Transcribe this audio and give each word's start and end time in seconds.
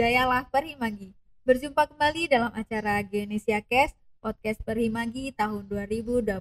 Jayalah 0.00 0.48
Perhimagi. 0.48 1.12
Berjumpa 1.44 1.84
kembali 1.84 2.32
dalam 2.32 2.48
acara 2.56 3.04
Geonesia 3.04 3.60
Cast, 3.60 3.92
podcast 4.24 4.56
Perhimagi 4.64 5.28
tahun 5.36 5.68
2021. 5.68 6.40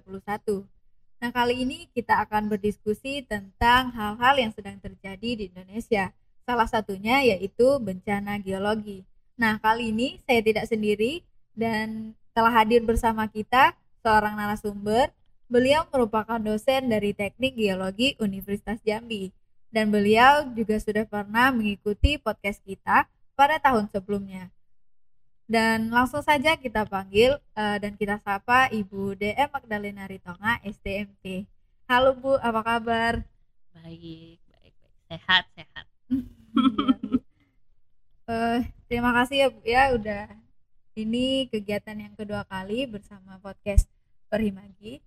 Nah, 1.19 1.27
kali 1.35 1.67
ini 1.67 1.91
kita 1.91 2.23
akan 2.23 2.47
berdiskusi 2.47 3.27
tentang 3.27 3.91
hal-hal 3.91 4.39
yang 4.39 4.55
sedang 4.55 4.79
terjadi 4.79 5.43
di 5.43 5.51
Indonesia. 5.51 6.15
Salah 6.47 6.71
satunya 6.71 7.19
yaitu 7.19 7.83
bencana 7.83 8.39
geologi. 8.39 9.03
Nah, 9.35 9.59
kali 9.59 9.91
ini 9.91 10.23
saya 10.23 10.39
tidak 10.39 10.63
sendiri 10.71 11.27
dan 11.51 12.15
telah 12.31 12.63
hadir 12.63 12.79
bersama 12.87 13.27
kita 13.27 13.75
seorang 13.99 14.39
narasumber. 14.39 15.11
Beliau 15.51 15.83
merupakan 15.91 16.39
dosen 16.39 16.87
dari 16.87 17.11
Teknik 17.11 17.59
Geologi 17.59 18.15
Universitas 18.23 18.79
Jambi 18.87 19.35
dan 19.67 19.91
beliau 19.91 20.47
juga 20.55 20.79
sudah 20.79 21.03
pernah 21.03 21.51
mengikuti 21.51 22.15
podcast 22.15 22.63
kita 22.63 23.03
pada 23.39 23.55
tahun 23.55 23.87
sebelumnya. 23.87 24.51
Dan 25.47 25.87
langsung 25.95 26.19
saja 26.19 26.59
kita 26.59 26.83
panggil 26.83 27.39
uh, 27.55 27.79
dan 27.79 27.95
kita 27.95 28.19
sapa 28.19 28.67
Ibu 28.67 29.15
DM 29.15 29.47
Magdalena 29.47 30.03
Ritonga, 30.11 30.59
STMT. 30.67 31.47
Halo 31.87 32.19
Bu, 32.19 32.35
apa 32.35 32.61
kabar? 32.61 33.23
Baik, 33.71 34.43
baik, 34.43 34.75
baik. 34.75 34.99
Sehat, 35.07 35.43
sehat. 35.55 35.85
uh, 38.27 38.59
terima 38.91 39.15
kasih 39.15 39.35
ya 39.39 39.47
Bu 39.47 39.61
ya 39.63 39.83
udah 39.95 40.27
ini 40.99 41.47
kegiatan 41.47 41.95
yang 41.95 42.13
kedua 42.19 42.43
kali 42.43 42.91
bersama 42.91 43.39
podcast 43.39 43.87
Perhimagi. 44.27 44.99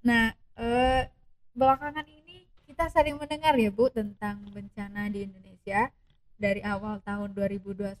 Nah, 0.00 0.32
uh, 0.56 1.04
belakangan 1.52 2.08
ini 2.08 2.48
kita 2.64 2.88
sering 2.88 3.20
mendengar 3.20 3.52
ya 3.54 3.68
Bu 3.68 3.92
tentang 3.92 4.48
bencana 4.50 5.12
di 5.12 5.28
Indonesia 5.28 5.92
dari 6.36 6.60
awal 6.60 7.00
tahun 7.00 7.32
2021 7.32 7.96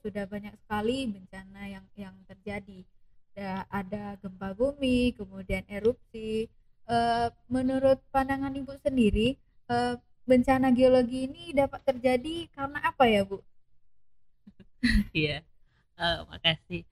sudah 0.00 0.24
banyak 0.28 0.54
sekali 0.60 1.08
bencana 1.08 1.62
yang 1.68 1.86
yang 1.96 2.16
terjadi. 2.28 2.84
Ada, 3.32 3.64
ada 3.72 4.04
gempa 4.20 4.52
bumi, 4.52 5.16
kemudian 5.16 5.64
erupsi. 5.72 6.52
E, 6.84 6.96
menurut 7.48 7.96
pandangan 8.12 8.52
Ibu 8.52 8.76
sendiri, 8.84 9.40
e, 9.72 9.76
bencana 10.28 10.68
geologi 10.76 11.26
ini 11.26 11.56
dapat 11.56 11.80
terjadi 11.82 12.46
karena 12.52 12.78
apa 12.84 13.04
ya, 13.08 13.24
Bu? 13.24 13.40
Iya, 15.14 15.46
uh, 15.94 16.26
makasih. 16.26 16.82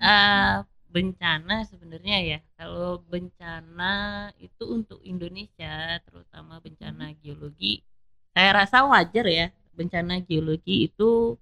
Uh, 0.00 0.64
bencana 0.88 1.68
sebenarnya 1.68 2.16
ya, 2.24 2.38
kalau 2.56 3.04
bencana 3.04 4.32
itu 4.40 4.64
untuk 4.64 5.04
Indonesia, 5.04 6.00
terutama 6.08 6.58
bencana 6.64 7.12
hmm. 7.12 7.16
geologi, 7.20 7.84
saya 8.32 8.64
rasa 8.64 8.88
wajar 8.88 9.28
ya 9.28 9.46
bencana 9.74 10.22
geologi 10.22 10.88
itu 10.88 11.36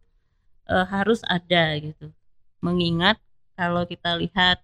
e, 0.66 0.74
harus 0.88 1.20
ada 1.28 1.76
gitu. 1.78 2.10
Mengingat 2.64 3.20
kalau 3.54 3.84
kita 3.84 4.16
lihat 4.18 4.58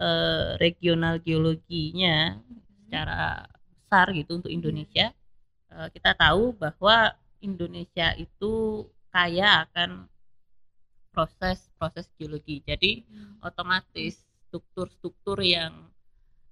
e, 0.00 0.08
regional 0.58 1.20
geologinya 1.20 2.40
secara 2.86 3.46
besar 3.70 4.10
gitu 4.16 4.40
untuk 4.40 4.52
Indonesia, 4.52 5.12
e, 5.70 5.76
kita 5.92 6.16
tahu 6.16 6.56
bahwa 6.56 7.12
Indonesia 7.44 8.16
itu 8.16 8.84
kaya 9.12 9.68
akan 9.68 10.08
proses-proses 11.12 12.12
geologi. 12.20 12.60
Jadi 12.60 13.00
hmm. 13.04 13.40
otomatis 13.40 14.20
struktur-struktur 14.48 15.40
yang 15.40 15.88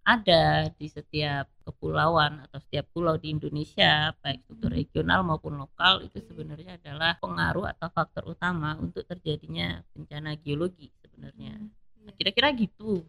ada 0.04 0.68
di 0.76 0.84
setiap 0.92 1.48
kepulauan 1.64 2.44
atau 2.44 2.60
setiap 2.60 2.92
pulau 2.92 3.16
di 3.16 3.32
Indonesia 3.32 4.12
baik 4.20 4.44
itu 4.52 4.68
hmm. 4.68 4.76
regional 4.76 5.20
maupun 5.24 5.56
lokal 5.56 6.04
itu 6.04 6.20
sebenarnya 6.20 6.76
adalah 6.76 7.16
pengaruh 7.16 7.72
atau 7.72 7.88
faktor 7.88 8.28
utama 8.28 8.76
untuk 8.76 9.08
terjadinya 9.08 9.80
bencana 9.96 10.36
geologi 10.36 10.92
sebenarnya. 11.00 11.56
Hmm, 11.56 11.72
nah, 12.04 12.12
iya. 12.12 12.16
kira-kira 12.20 12.52
gitu. 12.52 13.00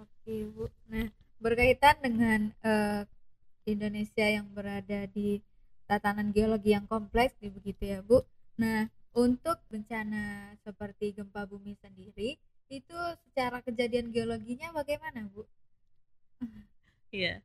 Oke 0.00 0.48
bu. 0.48 0.72
Nah 0.88 1.12
berkaitan 1.44 2.00
dengan 2.00 2.40
uh, 2.64 3.04
Indonesia 3.68 4.24
yang 4.24 4.48
berada 4.48 5.04
di 5.12 5.44
tatanan 5.84 6.32
geologi 6.32 6.72
yang 6.72 6.88
kompleks 6.88 7.36
begitu 7.36 7.84
ya 7.84 8.00
bu. 8.00 8.24
Nah 8.56 8.88
untuk 9.12 9.60
bencana 9.68 10.56
seperti 10.64 11.12
gempa 11.12 11.44
bumi 11.44 11.76
sendiri 11.84 12.40
itu 12.72 12.98
secara 13.28 13.60
kejadian 13.60 14.08
geologinya 14.08 14.72
bagaimana 14.72 15.28
bu 15.28 15.44
Iya. 17.08 17.40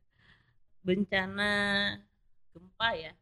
Bencana 0.84 1.52
gempa 2.52 2.88
ya. 2.94 3.12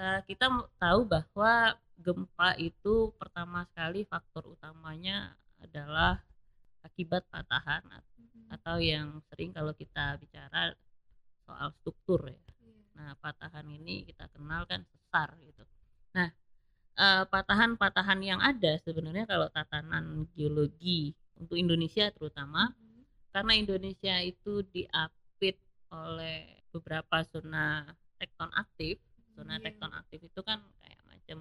Uh, 0.00 0.20
kita 0.24 0.48
tahu 0.80 1.04
bahwa 1.04 1.76
gempa 2.00 2.56
itu 2.56 3.12
pertama 3.20 3.68
sekali 3.68 4.08
faktor 4.08 4.56
utamanya 4.56 5.36
adalah 5.60 6.24
akibat 6.80 7.28
patahan 7.28 7.84
hmm. 7.84 8.56
atau 8.56 8.80
yang 8.80 9.20
sering 9.28 9.52
kalau 9.52 9.76
kita 9.76 10.16
bicara 10.16 10.72
soal 11.44 11.68
struktur 11.76 12.32
ya. 12.32 12.40
Iya. 12.64 12.80
Nah, 12.96 13.12
patahan 13.20 13.68
ini 13.68 14.08
kita 14.08 14.32
kenal 14.32 14.64
kan 14.64 14.80
sesar 14.88 15.36
gitu. 15.44 15.64
Nah, 16.16 16.32
uh, 16.96 17.24
patahan-patahan 17.28 18.20
yang 18.24 18.40
ada 18.40 18.80
sebenarnya 18.80 19.28
kalau 19.28 19.52
tatanan 19.52 20.24
geologi 20.32 21.12
untuk 21.36 21.60
Indonesia 21.60 22.08
terutama 22.12 22.72
hmm. 22.72 22.89
Karena 23.30 23.52
Indonesia 23.54 24.18
itu 24.22 24.62
diap 24.70 25.14
oleh 25.90 26.62
beberapa 26.70 27.22
zona 27.26 27.82
tekton 28.16 28.50
aktif. 28.54 28.98
Zona 29.34 29.58
yeah. 29.58 29.62
tekton 29.70 29.92
aktif 29.94 30.20
itu 30.22 30.40
kan 30.42 30.62
kayak 30.82 31.02
macam 31.06 31.38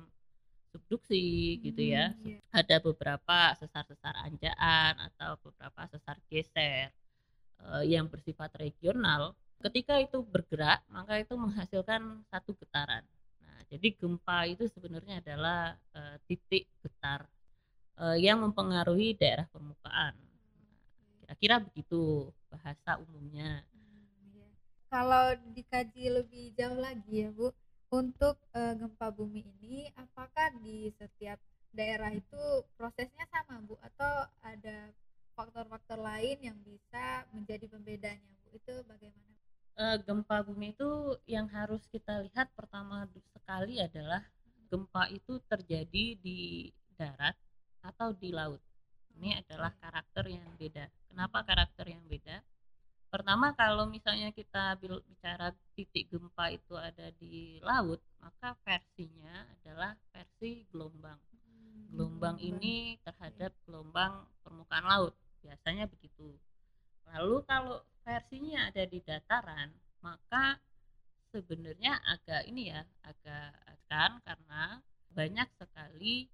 subduksi 0.70 1.58
hmm, 1.58 1.62
gitu 1.66 1.82
ya. 1.82 2.14
yeah. 2.22 2.42
ada 2.54 2.78
beberapa 2.82 3.54
sesar-sesar 3.58 4.14
anjaan 4.22 4.94
atau 5.02 5.38
beberapa 5.42 5.82
sesar 5.90 6.18
geser 6.30 6.94
uh, 7.66 7.86
yang 7.86 8.10
bersifat 8.10 8.54
regional. 8.58 9.34
Ketika 9.60 10.00
itu 10.00 10.24
bergerak 10.24 10.86
maka 10.88 11.20
itu 11.20 11.36
menghasilkan 11.36 12.24
satu 12.32 12.56
getaran. 12.58 13.04
Nah 13.44 13.60
jadi 13.68 13.88
gempa 13.98 14.48
itu 14.48 14.70
sebenarnya 14.72 15.20
adalah 15.20 15.76
uh, 15.94 16.16
titik 16.30 16.70
getar 16.80 17.28
uh, 18.00 18.16
yang 18.16 18.40
mempengaruhi 18.40 19.18
daerah 19.20 19.50
permukaan 19.52 20.16
kira-kira 21.30 21.62
begitu 21.62 22.34
bahasa 22.50 22.98
umumnya 23.06 23.62
kalau 24.90 25.38
dikaji 25.54 26.10
lebih 26.10 26.50
jauh 26.58 26.82
lagi 26.82 27.22
ya 27.22 27.30
Bu 27.30 27.54
untuk 27.94 28.42
e, 28.50 28.62
gempa 28.74 29.14
bumi 29.14 29.46
ini 29.46 29.94
apakah 29.94 30.50
di 30.66 30.90
setiap 30.98 31.38
daerah 31.70 32.10
itu 32.10 32.66
prosesnya 32.74 33.30
sama 33.30 33.62
Bu 33.62 33.78
atau 33.78 34.26
ada 34.42 34.90
faktor-faktor 35.38 36.02
lain 36.02 36.42
yang 36.42 36.58
bisa 36.66 37.30
menjadi 37.30 37.70
pembedanya 37.70 38.34
Bu 38.42 38.50
itu 38.58 38.74
bagaimana? 38.90 39.34
E, 39.78 39.86
gempa 40.02 40.42
bumi 40.42 40.74
itu 40.74 40.90
yang 41.30 41.46
harus 41.54 41.86
kita 41.94 42.26
lihat 42.26 42.50
pertama 42.58 43.06
sekali 43.38 43.78
adalah 43.78 44.26
gempa 44.74 45.06
itu 45.14 45.38
terjadi 45.46 46.18
di 46.18 46.74
darat 46.98 47.38
atau 47.86 48.10
di 48.18 48.34
laut. 48.34 48.62
Ini 49.20 49.46
adalah 49.46 49.70
karakter 49.78 50.26
yang 50.34 50.50
beda. 50.58 50.90
Kenapa 51.20 51.44
karakter 51.44 51.84
yang 51.92 52.00
beda? 52.08 52.40
pertama 53.12 53.52
kalau 53.52 53.92
misalnya 53.92 54.32
kita 54.32 54.80
bicara 54.80 55.52
titik 55.76 56.08
gempa 56.08 56.48
itu 56.48 56.80
ada 56.80 57.12
di 57.20 57.60
laut 57.60 58.00
maka 58.24 58.56
versinya 58.64 59.44
adalah 59.60 60.00
versi 60.16 60.64
gelombang. 60.72 61.20
Hmm, 61.20 61.92
gelombang 61.92 62.40
ini 62.40 62.96
terhadap 63.04 63.52
gelombang 63.68 64.32
permukaan 64.48 64.88
laut 64.88 65.12
biasanya 65.44 65.92
begitu. 65.92 66.40
Lalu 67.12 67.44
kalau 67.44 67.84
versinya 68.08 68.72
ada 68.72 68.88
di 68.88 69.04
dataran 69.04 69.76
maka 70.00 70.56
sebenarnya 71.36 72.00
agak 72.08 72.48
ini 72.48 72.72
ya 72.72 72.88
agak 73.04 73.60
kan 73.92 74.24
karena 74.24 74.80
banyak 75.12 75.52
sekali 75.60 76.32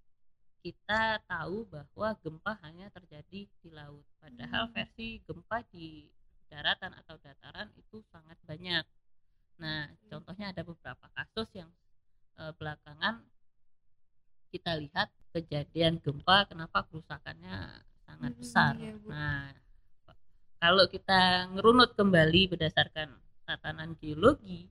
kita 0.66 1.22
tahu 1.30 1.70
bahwa 1.70 2.18
gempa 2.26 2.58
hanya 2.66 2.90
terjadi 2.90 3.46
di 3.46 3.70
laut 3.70 4.02
padahal 4.18 4.66
hmm. 4.66 4.74
versi 4.74 5.22
gempa 5.22 5.62
di 5.70 6.10
daratan 6.50 6.90
atau 7.06 7.22
dataran 7.22 7.70
itu 7.78 8.02
sangat 8.10 8.34
banyak. 8.50 8.82
Nah, 9.62 9.94
contohnya 10.10 10.50
ada 10.50 10.66
beberapa 10.66 11.06
kasus 11.14 11.54
yang 11.54 11.70
e, 12.34 12.50
belakangan 12.58 13.22
kita 14.50 14.74
lihat 14.82 15.14
kejadian 15.38 16.02
gempa 16.02 16.50
kenapa 16.50 16.82
kerusakannya 16.90 17.86
sangat 18.10 18.34
hmm, 18.34 18.42
besar. 18.42 18.74
Iya, 18.82 18.98
nah, 19.06 19.54
kalau 20.58 20.90
kita 20.90 21.54
ngerunut 21.54 21.94
kembali 21.94 22.58
berdasarkan 22.58 23.14
tatanan 23.46 23.94
geologi, 24.02 24.66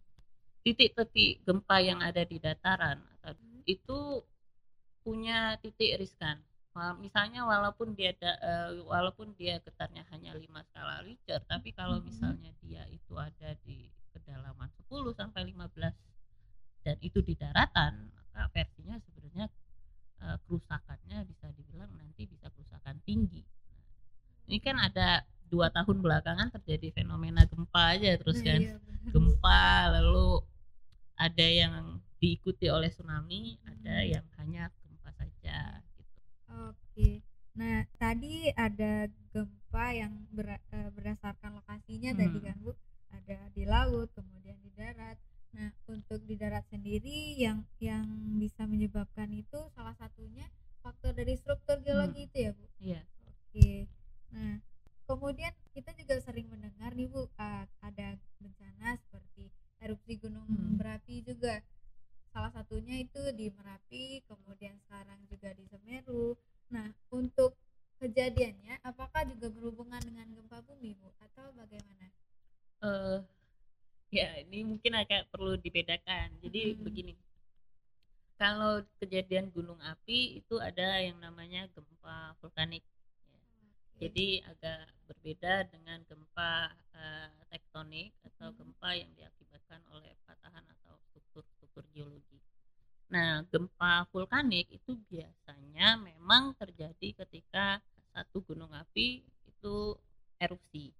titik-titik 0.67 1.47
gempa 1.47 1.79
yang 1.79 2.02
ada 2.02 2.26
di 2.26 2.43
dataran 2.43 2.99
atau 3.23 3.31
hmm. 3.38 3.62
itu 3.70 3.99
punya 5.05 5.61
titik 5.61 6.01
riskan 6.01 6.41
misalnya 6.99 7.47
walaupun 7.47 7.95
dia 7.95 8.11
da, 8.19 8.35
uh, 8.43 8.83
walaupun 8.91 9.31
dia 9.39 9.62
getarnya 9.62 10.03
hanya 10.11 10.35
5 10.35 10.43
skala 10.67 11.06
Richter 11.06 11.39
tapi 11.47 11.71
kalau 11.71 12.03
misalnya 12.03 12.51
dia 12.59 12.83
itu 12.91 13.15
ada 13.15 13.55
di 13.62 13.87
kedalaman 14.11 14.67
10 14.91 14.91
sampai 15.15 15.47
15 15.55 15.71
dan 16.83 16.97
itu 16.99 17.23
di 17.23 17.39
daratan 17.39 18.11
maka 18.11 18.51
versinya 18.51 18.99
sebenarnya 19.06 19.47
uh, 20.27 20.37
kerusakannya 20.51 21.23
bisa 21.31 21.47
dibilang 21.55 21.95
nanti 21.95 22.27
bisa 22.27 22.50
kerusakan 22.50 22.99
tinggi. 23.07 23.47
Nah, 23.71 23.87
ini 24.50 24.59
kan 24.59 24.77
ada 24.83 25.23
dua 25.47 25.71
tahun 25.71 26.03
belakangan 26.03 26.50
terjadi 26.59 26.91
fenomena 26.91 27.47
gempa 27.47 27.95
aja 27.95 28.19
terus 28.19 28.43
kan. 28.43 28.59
iya, 28.59 28.75
gempa 29.15 29.95
lalu 29.95 30.43
ada 31.15 31.47
yang 31.47 32.03
diikuti 32.19 32.67
oleh 32.67 32.91
tsunami 32.91 33.62
ada 33.62 34.03
yang 34.03 34.27
hanya 34.43 34.75
tadi 38.25 38.49
ada 38.56 39.05
gempa 39.37 39.87
yang 39.93 40.25
ber- 40.32 40.65
eh, 40.73 40.88
berdasarkan 40.97 41.61
lokasinya 41.61 42.17
tadi 42.17 42.41
Hmm. 42.41 42.47
kan, 42.49 42.56
Bu. 42.65 42.73
Ada 43.12 43.37
di 43.53 43.69
laut, 43.69 44.09
kemudian 44.17 44.56
di 44.65 44.73
darat. 44.73 45.21
Nah, 45.53 45.69
untuk 45.93 46.25
di 46.25 46.32
darat 46.32 46.65
sendiri 46.73 47.37
yang 47.37 47.69
yang 47.85 48.09
bisa 48.41 48.65
menyebabkan 48.65 49.29
itu 49.29 49.61
salah 49.76 49.93
satunya 50.00 50.49
mungkin 74.94 75.11
agak 75.11 75.26
perlu 75.35 75.58
dibedakan 75.58 76.31
jadi 76.38 76.79
Hmm. 76.79 76.87
begini 76.87 77.12
kalau 78.38 78.79
kejadian 79.02 79.50
gunung 79.50 79.82
api 79.82 80.38
itu 80.38 80.55
ada 80.62 81.02
yang 81.02 81.19
namanya 81.19 81.67
gempa 81.75 82.38
vulkanik 82.38 82.87
Oke. 83.99 84.06
jadi 84.06 84.46
agak 84.55 84.87
berbeda 85.11 85.67
dengan 85.75 85.99
gempa 86.06 86.70
eh, 86.94 87.31
tektonik 87.50 88.14
atau 88.23 88.55
Hmm. 88.55 88.58
gempa 88.62 88.91
yang 88.94 89.11
diakibatkan 89.19 89.82
oleh 89.91 90.14
patahan 90.31 90.62
atau 90.62 90.94
struktur-struktur 91.11 91.82
geologi. 91.90 92.38
Nah, 93.11 93.43
gempa 93.50 94.06
vulkanik 94.14 94.70
itu 94.70 94.94
biasanya 95.11 95.99
memang 95.99 96.55
terjadi 96.55 97.26
ketika 97.26 97.82
satu 98.14 98.47
gunung 98.47 98.70
api 98.70 99.26
itu 99.26 99.99
erupsi. 100.38 100.94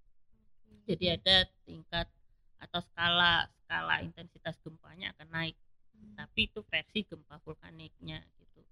Jadi 0.83 1.15
ada 1.15 1.47
tingkat 1.63 2.11
atau 2.59 2.81
skala 2.81 3.47
skala 3.75 4.07
intensitas 4.07 4.55
gempanya 4.63 5.11
akan 5.19 5.29
naik 5.35 5.59
Hmm. 5.95 6.15
tapi 6.19 6.51
itu 6.51 6.59
versi 6.67 7.07
gempa 7.07 7.39
vulkaniknya 7.47 8.19
gitu. 8.39 8.63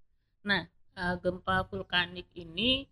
Nah, 0.43 0.67
eh, 0.99 1.17
gempa 1.23 1.63
vulkanik 1.71 2.27
ini 2.35 2.83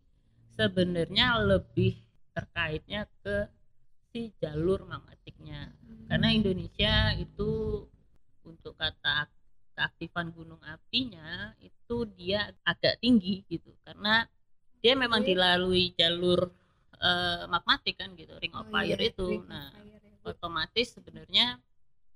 sebenarnya 0.54 1.34
lebih 1.38 1.98
terkaitnya 2.30 3.10
ke 3.26 3.50
si 4.10 4.30
jalur 4.38 4.86
magmatiknya. 4.86 5.66
Hmm. 5.66 6.06
Karena 6.06 6.30
Indonesia 6.30 7.10
itu 7.18 7.82
untuk 8.46 8.78
kata 8.78 9.26
ak- 9.26 9.38
keaktifan 9.74 10.30
gunung 10.30 10.62
apinya 10.62 11.54
itu 11.58 12.06
dia 12.14 12.54
agak 12.62 13.02
tinggi 13.02 13.42
gitu 13.50 13.74
karena 13.82 14.30
dia 14.78 14.94
memang 14.94 15.26
Oke. 15.26 15.34
dilalui 15.34 15.90
jalur 15.98 16.54
eh, 17.02 17.50
magmatik 17.50 17.98
kan 17.98 18.14
gitu 18.14 18.38
ring 18.38 18.54
of 18.54 18.66
Oh 18.66 18.70
fire 18.70 18.94
iya, 18.94 19.10
itu. 19.10 19.26
ring 19.26 19.42
Nah, 19.50 19.74
fire 19.74 20.02
ya, 20.06 20.22
otomatis 20.22 20.86
sebenarnya 20.94 21.58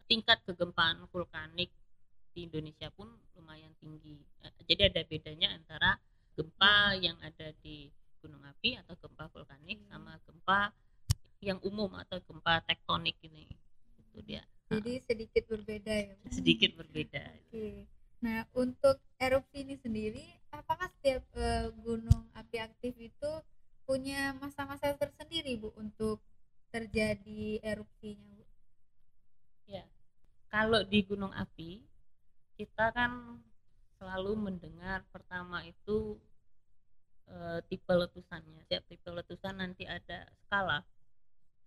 tingkat 0.06 0.40
kegempaan 0.44 1.04
vulkanik 1.10 1.72
di 2.34 2.50
Indonesia 2.50 2.90
pun 2.92 3.08
lumayan 3.38 3.72
tinggi. 3.78 4.18
Eh, 4.42 4.52
Jadi 4.66 4.82
ada 4.90 5.00
bedanya 5.06 5.48
antara 5.54 5.96
gempa 6.34 6.98
yang 6.98 7.14
ada 7.22 7.54
di 7.62 7.88
gunung 8.18 8.42
api 8.42 8.74
atau 8.80 8.96
gempa 8.98 9.30
vulkanik 9.30 9.78
Hmm. 9.84 9.88
sama 9.90 10.12
gempa 10.26 10.60
yang 11.44 11.60
umum 11.62 11.92
atau 12.00 12.18
gempa 12.24 12.64
tektonik 12.64 13.14
ini. 13.22 13.46
Itu 14.00 14.24
dia. 14.24 14.42
Jadi 14.72 14.98
sedikit 15.04 15.44
berbeda 15.46 15.92
ya. 15.92 16.16
Sedikit 16.32 16.72
berbeda. 16.74 17.20
Oke. 17.52 17.84
Nah, 18.24 18.48
untuk 18.56 18.96
erupsi 19.20 19.68
ini 19.68 19.76
sendiri, 19.76 20.24
apakah 20.48 20.88
setiap 20.98 21.20
eh, 21.36 21.68
gunung 21.84 22.24
api 22.32 22.56
aktif 22.64 22.96
itu 22.96 23.30
punya 23.84 24.32
masa-masa 24.40 24.96
tersendiri, 24.96 25.60
Bu, 25.60 25.68
untuk 25.76 26.24
terjadi 26.72 27.60
erupsinya, 27.60 28.32
Bu? 28.40 28.43
Kalau 30.54 30.86
di 30.86 31.02
gunung 31.02 31.34
api 31.34 31.82
kita 32.54 32.94
kan 32.94 33.42
selalu 33.98 34.38
mendengar 34.38 35.02
pertama 35.10 35.66
itu 35.66 36.14
eh, 37.26 37.58
tipe 37.66 37.90
letusannya. 37.90 38.62
Setiap 38.62 38.86
tipe 38.86 39.10
letusan 39.10 39.58
nanti 39.58 39.82
ada 39.82 40.30
skala 40.46 40.86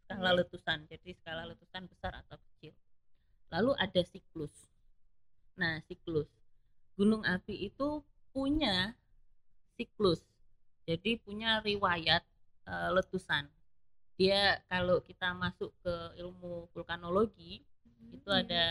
skala 0.07 0.31
Iya. 0.31 0.39
letusan. 0.39 0.87
Jadi 0.87 1.19
skala 1.19 1.43
letusan 1.51 1.83
besar 1.91 2.15
atau 2.15 2.39
kecil. 2.39 2.71
Lalu 3.51 3.75
ada 3.75 4.01
siklus. 4.07 4.55
Nah, 5.59 5.83
siklus. 5.83 6.31
Gunung 6.95 7.27
api 7.27 7.67
itu 7.67 7.99
punya 8.31 8.95
siklus. 9.75 10.23
Jadi 10.87 11.19
punya 11.19 11.59
riwayat 11.59 12.23
eh, 12.71 12.89
letusan. 12.95 13.51
Dia 14.15 14.63
kalau 14.71 15.03
kita 15.03 15.35
masuk 15.35 15.75
ke 15.83 16.23
ilmu 16.23 16.71
vulkanologi 16.71 17.67
itu 18.11 18.29
Iya. 18.29 18.41
ada 18.43 18.63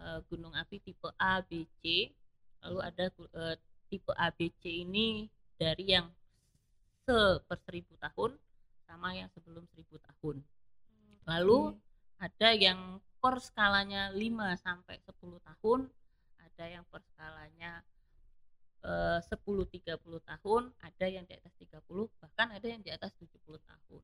eh, 0.00 0.18
gunung 0.28 0.54
api 0.56 0.80
tipe 0.80 1.08
A, 1.20 1.40
B, 1.44 1.64
C. 1.80 2.10
Lalu 2.64 2.78
ada 2.84 3.04
eh, 3.10 3.56
tipe 3.90 4.12
A, 4.16 4.28
B, 4.32 4.48
C 4.60 4.84
ini 4.84 5.28
dari 5.60 5.92
yang 5.92 6.08
se 7.04 7.40
per 7.48 7.58
seribu 7.66 7.96
tahun 8.00 8.36
sama 8.86 9.12
yang 9.16 9.28
sebelum 9.32 9.64
seribu 9.72 9.96
tahun. 10.00 10.42
Lalu 11.28 11.76
ada 12.20 12.48
yang 12.52 13.00
per 13.20 13.36
skalanya 13.40 14.08
5 14.12 14.56
sampai 14.56 14.96
10 15.04 15.40
tahun, 15.40 15.80
ada 16.40 16.64
yang 16.64 16.84
per 16.88 17.04
skalanya 17.12 17.84
eh, 18.84 19.20
10 19.20 19.36
30 19.68 20.20
tahun, 20.24 20.62
ada 20.80 21.06
yang 21.06 21.24
di 21.28 21.34
atas 21.36 21.52
30, 21.60 22.08
bahkan 22.20 22.48
ada 22.56 22.66
yang 22.66 22.80
di 22.80 22.90
atas 22.92 23.12
70 23.20 23.60
tahun. 23.60 24.02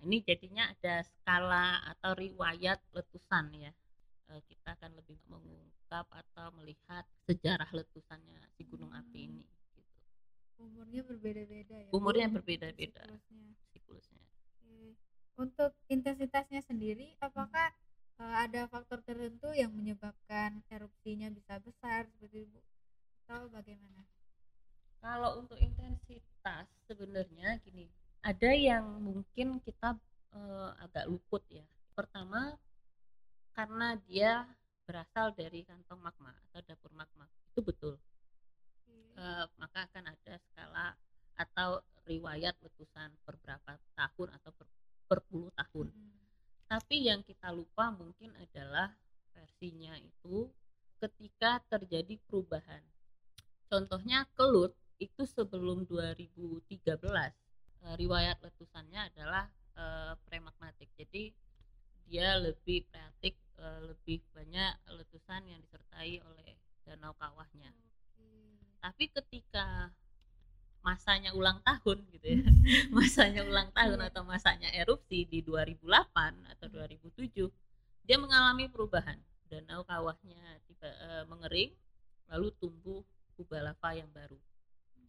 Nah, 0.00 0.08
ini 0.08 0.24
jadinya 0.24 0.64
ada 0.64 1.04
skala 1.04 1.84
atau 1.92 2.16
riwayat 2.16 2.80
letusan 2.96 3.52
ya. 3.52 3.68
Eh, 4.32 4.40
kita 4.48 4.72
akan 4.80 4.96
lebih 4.96 5.20
mengungkap 5.28 6.08
atau 6.08 6.48
melihat 6.56 7.04
sejarah 7.28 7.68
letusannya 7.68 8.40
si 8.56 8.64
gunung 8.64 8.88
api 8.96 9.28
ini 9.28 9.44
gitu. 9.76 9.92
umurnya 10.56 11.04
berbeda-beda 11.04 11.76
ya, 11.84 11.88
Umurnya 11.92 12.32
berbeda-beda. 12.32 13.04
siklusnya. 13.76 14.24
Untuk 15.36 15.76
intensitasnya 15.92 16.64
sendiri, 16.64 17.12
apakah 17.20 17.68
eh, 18.24 18.34
ada 18.48 18.64
faktor 18.72 19.04
tertentu 19.04 19.52
yang 19.52 19.68
menyebabkan 19.76 20.64
erupsinya 20.72 21.28
bisa 21.28 21.60
besar 21.60 22.08
seperti 22.08 22.48
itu, 22.48 22.56
Bu? 22.56 22.60
Atau 23.28 23.52
bagaimana? 23.52 24.08
Kalau 25.04 25.44
untuk 25.44 25.60
intensitas 25.60 26.68
sebenarnya 26.88 27.60
gini, 27.60 27.88
ada 28.20 28.50
yang 28.52 28.84
mungkin 29.00 29.60
kita 29.64 29.96
eh, 30.36 30.70
agak 30.84 31.08
luput 31.08 31.44
ya. 31.48 31.64
Pertama 31.96 32.56
karena 33.56 33.96
dia 34.08 34.44
berasal 34.84 35.32
dari 35.36 35.64
kantong 35.64 36.00
magma 36.00 36.32
atau 36.48 36.60
dapur 36.64 36.92
magma. 36.92 37.26
Itu 37.52 37.60
betul. 37.64 37.94
Eh, 39.20 39.44
maka 39.60 39.84
akan 39.88 40.04
ada 40.12 40.34
skala 40.48 40.86
atau 41.36 41.84
riwayat 42.08 42.56
letusan 42.60 43.12
per 43.24 43.36
berapa 43.40 43.76
tahun 43.96 44.28
atau 44.40 44.50
per, 44.52 44.66
per 45.08 45.20
puluh 45.28 45.52
tahun. 45.56 45.92
Hmm. 45.92 46.20
Tapi 46.70 47.08
yang 47.08 47.20
kita 47.24 47.50
lupa 47.50 47.90
mungkin 47.92 48.32
adalah 48.38 48.92
versinya 49.32 49.96
itu 49.98 50.48
ketika 51.00 51.64
terjadi 51.68 52.20
perubahan. 52.28 52.84
Contohnya 53.70 54.28
kelut 54.36 54.76
itu 55.00 55.24
sebelum 55.24 55.88
2013 55.88 56.68
eh, 57.86 57.94
riwayat 57.96 58.38
letusannya 58.42 59.00
adalah 59.12 59.48
eh, 59.76 60.12
premagmatik. 60.28 60.90
Jadi 60.98 61.32
dia 62.10 62.36
lebih 62.40 62.84
freatik, 62.90 63.38
eh, 63.60 63.80
lebih 63.86 64.18
banyak 64.34 64.72
letusan 64.98 65.46
yang 65.46 65.60
disertai 65.62 66.20
oleh 66.24 66.56
danau 66.84 67.14
kawahnya. 67.16 67.70
Tapi 68.80 69.12
ketika 69.12 69.92
masanya 70.80 71.36
ulang 71.36 71.60
tahun 71.60 72.08
gitu 72.08 72.26
ya, 72.26 72.40
masanya 72.96 73.44
ulang 73.44 73.68
tahun 73.76 74.00
Iya. 74.00 74.08
atau 74.08 74.22
masanya 74.24 74.68
erupsi 74.72 75.28
di 75.28 75.44
2008 75.44 76.56
atau 76.56 76.66
2007 76.72 77.52
dia 78.08 78.16
mengalami 78.16 78.64
perubahan 78.66 79.20
danau 79.52 79.84
kawahnya 79.84 80.40
tiba 80.64 80.88
eh, 80.88 81.24
mengering 81.28 81.70
lalu 82.32 82.48
tumbuh 82.56 83.04
kubah 83.36 83.60
lava 83.60 83.90
yang 83.92 84.08
baru 84.14 84.40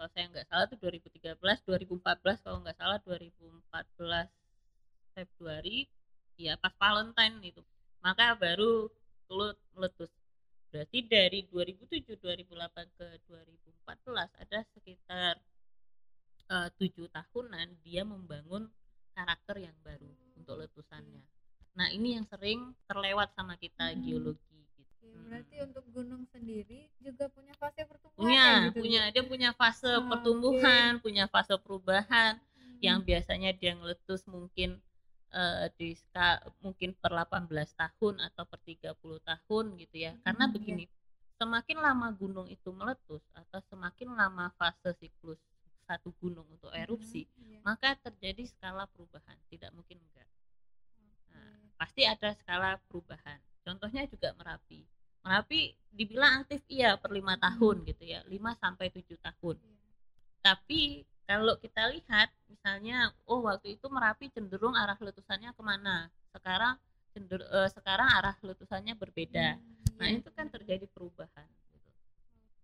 kalau 0.02 0.18
saya 0.18 0.34
nggak 0.34 0.48
salah 0.50 0.66
itu 0.66 0.78
2013 0.82 1.38
2014 1.38 2.42
kalau 2.42 2.58
nggak 2.66 2.78
salah 2.82 2.98
2014 3.06 5.14
Februari 5.14 5.86
ya 6.42 6.58
pas 6.58 6.74
Valentine 6.74 7.38
itu 7.46 7.62
maka 8.02 8.34
baru 8.34 8.90
meletus 9.78 10.10
berarti 10.74 11.06
dari 11.06 11.46
2007 11.54 12.18
2008 12.18 12.98
ke 12.98 13.08
2014 13.30 14.42
ada 14.42 14.60
sekitar 14.74 15.38
eh, 16.50 16.70
tujuh 16.82 17.06
tahunan 17.14 17.78
dia 17.86 18.02
membangun 18.02 18.74
karakter 19.14 19.70
yang 19.70 19.78
baru 19.86 20.10
untuk 20.34 20.66
letusannya. 20.66 21.22
Nah 21.78 21.94
ini 21.94 22.18
yang 22.18 22.26
sering 22.26 22.74
terlewat 22.90 23.38
sama 23.38 23.54
kita 23.62 23.94
Hmm. 23.94 24.02
geologi. 24.02 24.51
Gitu. 25.02 25.10
Oke, 25.10 25.26
berarti 25.28 25.56
untuk 25.66 25.86
gunung 25.90 26.24
sendiri 26.30 26.86
juga 27.02 27.26
punya 27.34 27.54
fase 27.58 27.82
pertumbuhan 27.90 28.14
Punya, 28.22 28.46
gitu, 28.70 28.70
Bu? 28.70 28.80
punya 28.86 29.02
dia 29.10 29.24
punya 29.26 29.50
fase 29.58 29.90
Ah, 29.90 30.06
pertumbuhan, 30.06 30.92
punya 31.02 31.26
fase 31.26 31.54
perubahan 31.58 32.38
Hmm. 32.38 32.78
yang 32.82 33.00
biasanya 33.02 33.52
dia 33.58 33.74
ngeletus 33.74 34.26
mungkin 34.30 34.78
eh, 35.32 35.72
di 35.80 35.96
mungkin 36.60 36.92
per 37.00 37.12
18 37.16 37.72
tahun 37.74 38.20
atau 38.20 38.44
per 38.46 38.60
30 38.68 39.18
tahun 39.24 39.66
gitu 39.80 39.96
ya. 40.06 40.12
Karena 40.28 40.44
Hmm, 40.46 40.52
iya. 40.52 40.56
begini, 40.60 40.86
semakin 41.40 41.78
lama 41.80 42.12
gunung 42.12 42.48
itu 42.52 42.70
meletus 42.76 43.24
atau 43.34 43.60
semakin 43.72 44.12
lama 44.12 44.52
fase 44.60 44.92
siklus 45.00 45.40
satu 45.88 46.12
gunung 46.20 46.46
untuk 46.52 46.70
erupsi, 46.76 47.26
Hmm, 47.26 47.48
iya. 47.48 47.60
maka 47.64 47.96
terjadi 47.98 48.44
skala 48.48 48.86
perubahan, 48.92 49.40
tidak 49.50 49.72
mungkin 49.72 49.98
enggak. 50.04 50.28
Nah, 51.32 51.58
pasti 51.80 52.04
ada 52.04 52.30
skala 52.36 52.76
perubahan. 52.92 53.40
Contohnya 53.72 54.04
juga 54.04 54.36
Merapi. 54.36 54.84
Merapi 55.24 55.60
dibilang 55.88 56.44
aktif 56.44 56.60
iya 56.68 57.00
per 57.00 57.16
lima 57.16 57.40
Hmm. 57.40 57.44
tahun 57.48 57.88
gitu 57.88 58.04
ya, 58.04 58.20
5 58.28 58.52
sampai 58.60 58.92
7 58.92 59.16
tahun. 59.16 59.56
Iya. 59.64 59.80
Tapi 60.44 60.82
kalau 61.24 61.56
kita 61.56 61.88
lihat 61.88 62.28
misalnya 62.52 63.16
oh 63.24 63.40
waktu 63.48 63.80
itu 63.80 63.88
Merapi 63.88 64.28
cenderung 64.28 64.76
arah 64.76 65.00
letusannya 65.00 65.56
ke 65.56 65.62
mana? 65.64 66.12
Sekarang 66.36 66.76
cender 67.16 67.40
eh, 67.48 67.70
sekarang 67.72 68.12
arah 68.12 68.36
letusannya 68.44 68.92
berbeda. 69.00 69.56
Hmm, 69.56 69.70
Nah, 70.00 70.08
iya, 70.10 70.18
itu 70.20 70.30
kan 70.34 70.50
terjadi 70.50 70.84
perubahan 70.92 71.48
gitu. 71.72 71.90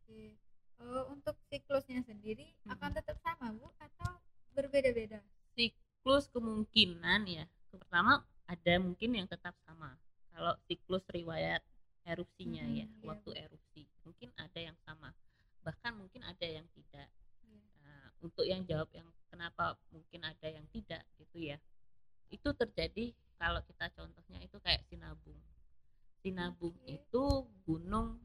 Oke. 0.04 0.36
Eh, 0.82 1.04
untuk 1.08 1.36
siklusnya 1.48 2.04
sendiri 2.04 2.52
Hmm. 2.66 2.76
akan 2.76 2.90
tetap 2.98 3.16
sama, 3.24 3.54
Bu, 3.56 3.72
atau 3.80 4.12
berbeda-beda? 4.52 5.22
Siklus 5.54 6.28
kemungkinan 6.34 7.24
ya. 7.30 7.46
Pertama 7.72 8.20
ada 8.50 8.74
mungkin 8.82 9.14
yang 9.14 9.28
tetap 9.30 9.54
sama. 9.64 9.94
Kalau 10.38 10.54
siklus 10.70 11.02
riwayat 11.10 11.66
erupsinya 12.06 12.62
Mhm, 12.62 12.78
ya, 12.78 12.86
iya, 12.86 13.08
waktu 13.10 13.30
erupsi. 13.42 13.90
Mungkin 14.06 14.30
ada 14.38 14.60
yang 14.62 14.78
sama. 14.86 15.10
Bahkan 15.66 15.98
mungkin 15.98 16.22
ada 16.22 16.46
yang 16.46 16.70
tidak. 16.78 17.10
Iya. 17.42 17.66
Nah, 17.82 18.14
untuk 18.22 18.46
yang 18.46 18.62
jawab 18.70 18.86
yang 18.94 19.10
kenapa 19.34 19.74
mungkin 19.90 20.22
ada 20.30 20.46
yang 20.46 20.62
tidak 20.70 21.02
gitu 21.18 21.42
ya. 21.42 21.58
Itu 22.30 22.54
terjadi 22.54 23.18
kalau 23.42 23.66
kita 23.66 23.90
contohnya 23.98 24.38
itu 24.46 24.62
kayak 24.62 24.86
Sinabung. 24.86 25.42
Sinabung 26.22 26.78
Oke. 26.86 27.02
itu 27.02 27.24
gunung 27.66 28.22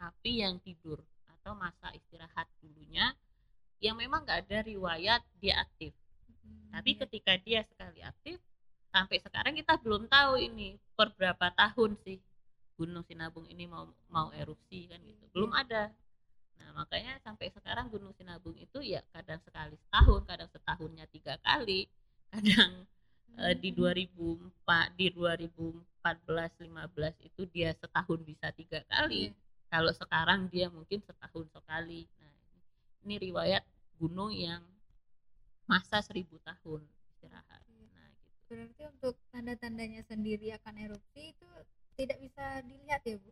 api 0.00 0.40
yang 0.40 0.56
tidur 0.64 1.04
atau 1.28 1.52
masa 1.52 1.92
istirahat 1.92 2.48
dulunya 2.64 3.12
yang 3.84 4.00
memang 4.00 4.24
nggak 4.24 4.48
ada 4.48 4.64
riwayat 4.64 5.20
dia 5.44 5.60
aktif. 5.60 5.92
Hmm, 6.40 6.72
Tapi 6.72 6.96
iya. 6.96 7.00
ketika 7.04 7.32
dia 7.36 7.60
sekali 7.68 8.00
aktif, 8.00 8.40
sampai 8.94 9.18
sekarang 9.26 9.54
kita 9.58 9.74
belum 9.82 10.02
tahu 10.06 10.32
ini 10.48 10.68
per 10.96 11.08
berapa 11.18 11.46
tahun 11.62 11.92
sih 12.06 12.18
Gunung 12.78 13.04
Sinabung 13.06 13.46
ini 13.50 13.64
mau 13.74 13.84
mau 14.10 14.28
erupsi 14.34 14.86
kan 14.90 15.00
gitu. 15.10 15.24
Belum 15.34 15.50
Iya. 15.50 15.62
ada. 15.62 15.82
Nah 16.58 16.70
makanya 16.78 17.14
sampai 17.26 17.46
sekarang 17.56 17.86
Gunung 17.90 18.14
Sinabung 18.18 18.54
itu 18.58 18.78
ya 18.82 19.00
kadang 19.14 19.40
sekali 19.46 19.74
setahun, 19.78 20.20
kadang 20.30 20.50
setahunnya 20.54 21.06
tiga 21.14 21.34
kali, 21.42 21.80
kadang 22.34 22.72
eh, 23.42 23.54
di 23.62 23.70
Hmm, 23.70 23.78
2004 23.78 24.90
di 24.98 25.06
2014 25.14 26.52
15 26.62 27.14
itu 27.28 27.42
dia 27.54 27.70
setahun 27.78 28.20
bisa 28.26 28.48
tiga 28.54 28.80
kali. 28.90 29.30
iya. 29.30 29.34
Kalau 29.70 29.90
sekarang 29.94 30.46
dia 30.52 30.66
mungkin 30.70 31.02
setahun 31.02 31.46
sekali. 31.50 32.06
Nah 32.22 32.34
ini 33.06 33.14
riwayat 33.30 33.62
gunung 33.98 34.30
yang 34.34 34.62
masa 35.66 35.98
seribu 36.04 36.36
tahun 36.44 36.82
istirahat. 37.14 37.63
Berarti 38.48 38.82
untuk 38.86 39.14
tanda-tandanya 39.32 40.02
sendiri 40.04 40.52
akan 40.54 40.74
erupsi 40.78 41.32
itu 41.32 41.48
tidak 41.96 42.18
bisa 42.20 42.44
dilihat 42.66 43.02
ya, 43.06 43.16
Bu? 43.18 43.30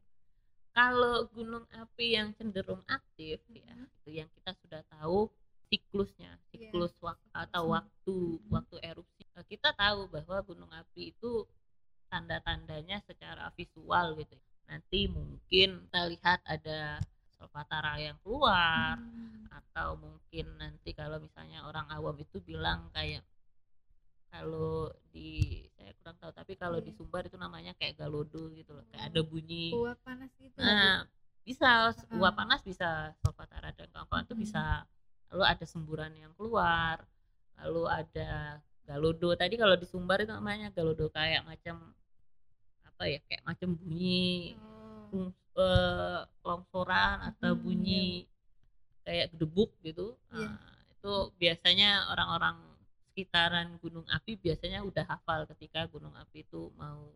Kalau 0.72 1.28
gunung 1.28 1.68
api 1.68 2.16
yang 2.16 2.32
cenderung 2.32 2.80
aktif 2.88 3.44
ya 3.52 3.76
Mhm. 3.76 3.86
itu 4.00 4.10
yang 4.24 4.28
kita 4.32 4.56
sudah 4.64 4.80
tahu 4.88 5.28
siklusnya, 5.68 6.32
Iya, 6.52 6.72
siklus 6.72 6.96
waktu 7.00 7.28
atau 7.32 7.62
siklus. 7.68 7.74
waktu 7.76 8.16
Mhm. 8.16 8.48
waktu 8.48 8.76
erupsi. 8.80 9.22
Eh, 9.36 9.44
Kita 9.48 9.72
tahu 9.76 10.08
bahwa 10.08 10.36
gunung 10.44 10.72
api 10.72 11.12
itu 11.12 11.44
tanda-tandanya 12.08 13.00
secara 13.04 13.52
visual 13.52 14.16
gitu. 14.16 14.36
Nanti 14.68 15.08
mungkin 15.08 15.88
kita 15.88 16.02
lihat 16.08 16.40
ada 16.44 17.00
solvatara 17.36 18.00
yang 18.00 18.16
keluar 18.24 18.96
Hmm, 18.96 19.44
atau 19.52 19.96
mungkin 20.00 20.46
nanti 20.56 20.96
kalau 20.96 21.20
misalnya 21.20 21.64
orang 21.68 21.84
awam 21.92 22.16
itu 22.16 22.40
bilang 22.40 22.88
kayak 22.96 23.20
kalau 24.32 24.88
di 25.12 25.28
saya 25.76 25.92
kurang 26.00 26.16
tahu 26.16 26.32
tapi 26.32 26.52
kalau 26.56 26.80
di 26.80 26.88
Iya. 26.88 26.96
Sumbar 26.96 27.22
itu 27.28 27.36
namanya 27.36 27.76
kayak 27.76 28.00
galodo 28.00 28.48
gitu 28.50 28.72
loh 28.72 28.84
kayak 28.88 29.12
ada 29.12 29.20
bunyi. 29.20 29.76
Uap 29.76 30.00
panas 30.00 30.32
gitu. 30.40 30.56
Nah 30.56 31.04
bisa 31.44 31.92
uap 32.16 32.32
Ah. 32.32 32.34
panas 32.34 32.60
bisa 32.64 33.12
solvatara 33.20 33.76
dan 33.76 33.92
kawan-kawan 33.92 34.24
itu 34.24 34.34
bisa. 34.34 34.88
Lalu 35.28 35.44
ada 35.44 35.64
semburan 35.64 36.12
yang 36.16 36.32
keluar 36.32 37.04
lalu 37.60 37.84
ada 37.86 38.58
galodo 38.82 39.36
tadi 39.36 39.54
kalau 39.54 39.76
di 39.76 39.84
Sumbar 39.84 40.24
itu 40.24 40.32
namanya 40.32 40.72
galodo 40.72 41.12
kayak 41.12 41.44
macam 41.44 41.92
apa 42.82 43.04
ya 43.06 43.20
kayak 43.28 43.44
macam 43.44 43.76
bunyi. 43.76 44.56
Oh, 45.12 45.28
eh, 45.60 46.20
longsoran 46.40 47.20
atau 47.28 47.52
Mhm, 47.52 47.60
bunyi 47.60 48.04
kayak 49.04 49.28
gedebuk 49.36 49.68
gitu. 49.84 50.16
Iya. 50.32 50.48
Nah, 50.48 50.72
itu 50.88 51.12
biasanya 51.36 51.90
orang-orang 52.08 52.56
sekitaran 53.12 53.76
gunung 53.76 54.08
api 54.08 54.40
biasanya 54.40 54.80
udah 54.80 55.04
hafal 55.04 55.44
ketika 55.52 55.84
gunung 55.84 56.16
api 56.16 56.42
itu 56.42 56.72
mau 56.80 57.12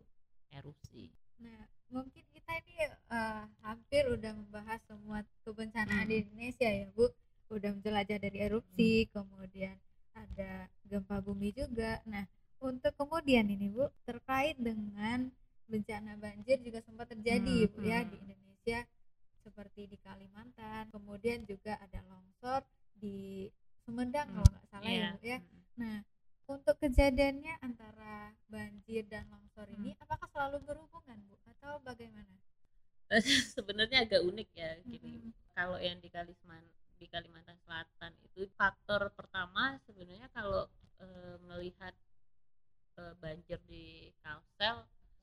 erupsi 0.53 1.09
Nah, 1.37 1.65
mungkin 1.93 2.25
kita 2.33 2.49
ini 2.65 2.73
eh, 2.89 3.43
hampir 3.61 4.09
udah 4.09 4.33
membahas 4.33 4.81
semua 4.89 5.21
kebencanaan 5.45 6.05
Hmm. 6.05 6.09
di 6.09 6.15
Indonesia 6.25 6.65
ya, 6.65 6.85
Bu. 6.93 7.13
Udah 7.53 7.77
menjelajah 7.77 8.17
dari 8.17 8.37
erupsi, 8.41 9.05
kemudian 9.13 9.77
ada 10.17 10.65
gempa 10.89 11.21
bumi 11.21 11.53
juga. 11.53 12.01
Nah, 12.09 12.25
untuk 12.57 12.89
kemudian 12.97 13.45
ini, 13.53 13.69
Bu, 13.69 13.85
terkait 14.01 14.57
dengan 14.57 15.29
bencana 15.69 16.17
banjir 16.17 16.57
juga 16.65 16.81
sempat 16.81 17.13
terjadi, 17.13 17.69
Hmm, 17.69 17.71
Bu 17.73 17.79
ya, 17.85 18.01
hmm. 18.01 18.09
di 18.09 18.15
Indonesia 18.17 18.79
seperti 19.45 19.81
di 19.87 19.97
Kalimantan, 20.01 20.89
kemudian 20.89 21.45
juga 21.45 21.77
ada 21.77 22.01
longsor 22.09 22.65
di 22.97 23.45
Sumedang 23.85 24.25
Hmm, 24.33 24.41
kalau 24.41 24.49
nggak 24.51 24.65
salah 24.73 24.89
ya, 24.89 24.97
Iya. 24.97 25.09
Bu 25.13 25.21
ya. 25.23 25.37
Mm. 25.37 25.61
Nah, 25.77 25.97
untuk 26.49 26.75
kejadiannya 26.97 27.61
antara 27.61 28.33
banjir 28.49 29.05
dan 29.05 29.29
longsor 29.29 29.69
ini 29.69 29.93
Hmm. 29.93 30.01
apakah 30.01 30.25
selalu 30.33 30.57
berhubungan, 30.65 31.21
Bu, 31.29 31.37
atau 31.45 31.77
bagaimana? 31.85 32.33
sebenarnya 33.53 34.01
agak 34.01 34.25
unik 34.25 34.49
ya 34.57 34.81
gini 34.83 35.21
Mm-mm. 35.21 35.31
kalau 35.53 35.77
yang 35.77 36.01
di 36.01 36.09
Kalimantan 36.09 36.65
di 36.97 37.05
Kalimantan 37.05 37.55
Selatan 37.63 38.11
itu 38.25 38.49
faktor 38.57 39.13
pertama 39.13 39.77
sebenarnya 39.85 40.25
kalau 40.33 40.65
eh, 40.99 41.37
melihat 41.45 41.93
eh, 42.97 43.13
banjir 43.21 43.61
di 43.69 44.09
Kalsel 44.19 44.81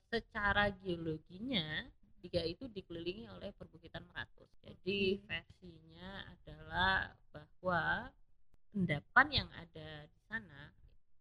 secara 0.08 0.70
geologinya 0.78 1.90
dia 2.22 2.40
itu 2.46 2.70
dikelilingi 2.72 3.28
oleh 3.28 3.52
perbukitan 3.52 4.00
meratus. 4.08 4.48
Jadi 4.64 5.20
Oke. 5.20 5.26
versinya 5.28 6.24
adalah 6.32 7.12
bahwa 7.34 8.08
endapan 8.72 9.26
yang 9.44 9.48
ada 9.52 10.08
di 10.08 10.20
sana 10.24 10.72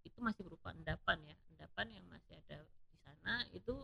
itu 0.08 0.16
masih 0.24 0.48
berupa 0.48 0.72
endapan 0.72 1.20
ya. 1.28 1.36
Endapan 1.52 1.92
yang 2.00 2.06
masih 2.08 2.40
ada 2.40 2.64
di 2.88 2.98
sana 3.04 3.44
itu 3.52 3.76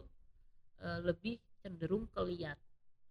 eh, 0.80 1.04
lebih 1.04 1.44
cenderung 1.60 2.08
keliat 2.16 2.56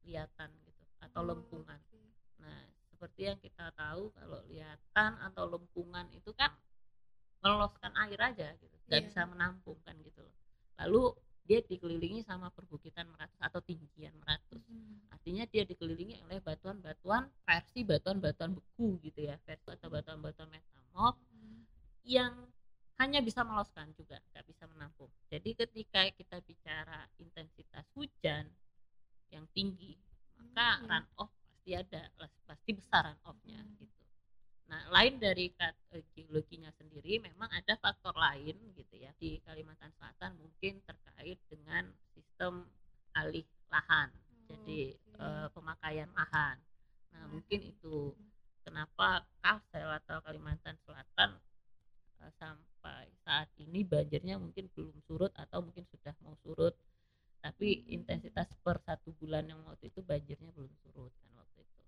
lihatan 0.08 0.48
gitu 0.64 0.84
atau 1.04 1.20
Oh, 1.20 1.28
lempungan. 1.28 1.76
oke. 1.76 2.00
Nah, 2.40 2.64
seperti 2.88 3.28
yang 3.28 3.36
kita 3.44 3.68
tahu 3.76 4.08
kalau 4.16 4.40
lihatan 4.48 5.10
atau 5.20 5.44
lempungan 5.52 6.08
itu 6.16 6.32
kan 6.32 6.48
meloloskan 7.44 7.92
air 8.08 8.16
aja 8.18 8.56
gitu, 8.56 8.72
nggak 8.88 9.00
Iya. 9.04 9.08
bisa 9.12 9.22
menampung 9.28 9.76
kan 9.84 9.94
gitu 10.00 10.24
loh. 10.24 10.32
Lalu 10.80 11.12
dia 11.44 11.60
dikelilingi 11.64 12.24
sama 12.24 12.48
perbukitan 12.52 13.08
meratus 13.08 13.38
atau 13.40 13.60
tinggian 13.62 14.12
meratus. 14.20 14.60
Mm. 14.68 15.08
Artinya 15.08 15.44
dia 15.48 15.64
dikelilingi 15.64 16.20
oleh 16.24 16.40
batuan-batuan 16.40 17.28
versi 17.44 17.84
batuan-batuan 17.84 18.52
beku 18.52 18.96
gitu 19.00 19.28
ya, 19.28 19.37
versi 19.48 19.72
atau 19.72 19.88
batuan-batuan 19.88 20.52
metamorf 20.52 21.16
Mm. 21.32 21.64
yang 22.04 22.34
hanya 23.00 23.24
bisa 23.24 23.40
meloloskan 23.46 23.88
juga, 23.96 24.20
nggak 24.34 24.44
bisa 24.44 24.68
menampung. 24.68 25.08
Jadi 25.32 25.54
ketika 25.56 26.04
kita 26.12 26.36
bicara 26.44 27.06
intensitas 27.16 27.86
hujan 27.96 28.44
yang 29.32 29.46
tinggi, 29.56 29.94
maka 30.36 30.82
Hmm, 30.82 30.88
run 30.90 31.06
off 31.16 31.30
pasti 31.46 31.72
ada, 31.78 32.02
pasti 32.44 32.70
besar 32.74 33.14
run 33.14 33.20
off-nya 33.24 33.62
Hmm. 33.62 33.76
gitu. 33.78 34.02
Nah, 34.68 34.84
lain 34.92 35.16
dari 35.16 35.48
kat- 35.56 35.78
eh, 35.96 36.04
geologinya 36.12 36.68
sendiri, 36.76 37.22
memang 37.24 37.48
ada 37.48 37.72
faktor 37.80 38.12
lain 38.12 38.52
gitu 38.76 39.00
ya 39.00 39.14
di 39.16 39.40
Kalimantan 39.40 39.94
Selatan 39.96 40.36
mungkin 40.36 40.82
terkait 40.84 41.40
dengan 41.48 41.88
sistem 42.12 42.68
alih 43.16 43.46
lahan, 43.72 44.12
jadi 44.44 44.92
Oke. 44.92 45.22
eh, 45.22 45.48
pemakaian 45.54 46.10
lahan. 46.12 46.56
Nah, 47.14 47.24
Lahan. 47.24 47.30
mungkin 47.30 47.60
itu 47.64 48.12
kenapa 48.66 49.24
Kalsel 49.40 49.88
atau 50.02 50.18
Kalimantan 50.20 50.76
Selatan 50.84 51.40
sampai 52.36 53.08
saat 53.24 53.48
ini 53.56 53.86
banjirnya 54.18 54.36
mungkin 54.42 54.66
belum 54.74 54.96
surut 55.06 55.32
atau 55.38 55.58
mungkin 55.62 55.86
sudah 55.86 56.14
mau 56.26 56.34
surut. 56.42 56.74
Tapi 57.44 57.68
intensitas 57.96 58.48
per 58.64 58.76
satu 58.82 59.14
bulan 59.20 59.44
yang 59.46 59.60
waktu 59.68 59.84
itu 59.94 60.00
banjirnya 60.02 60.50
belum 60.56 60.72
surut 60.82 61.12
kan 61.22 61.32
waktu 61.38 61.58
itu. 61.62 61.82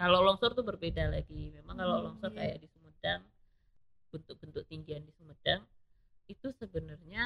Kalau 0.00 0.20
longsor 0.26 0.50
tuh 0.58 0.64
berbeda 0.70 1.04
lagi 1.14 1.42
memang 1.56 1.76
kalau 1.78 1.98
Hmm, 1.98 2.08
longsor 2.10 2.30
iya. 2.32 2.38
kayak 2.38 2.56
di 2.62 2.68
Sumedang 2.72 3.22
bentuk-bentuk 4.12 4.64
tinggian 4.70 5.02
di 5.08 5.12
Sumedang 5.16 5.62
itu 6.32 6.48
sebenarnya 6.60 7.24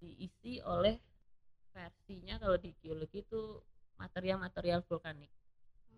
diisi 0.00 0.60
oleh 0.64 0.96
versinya 1.74 2.36
kalau 2.42 2.58
di 2.58 2.70
geologi 2.82 3.18
itu 3.26 3.42
material-material 4.00 4.80
vulkanik 4.88 5.32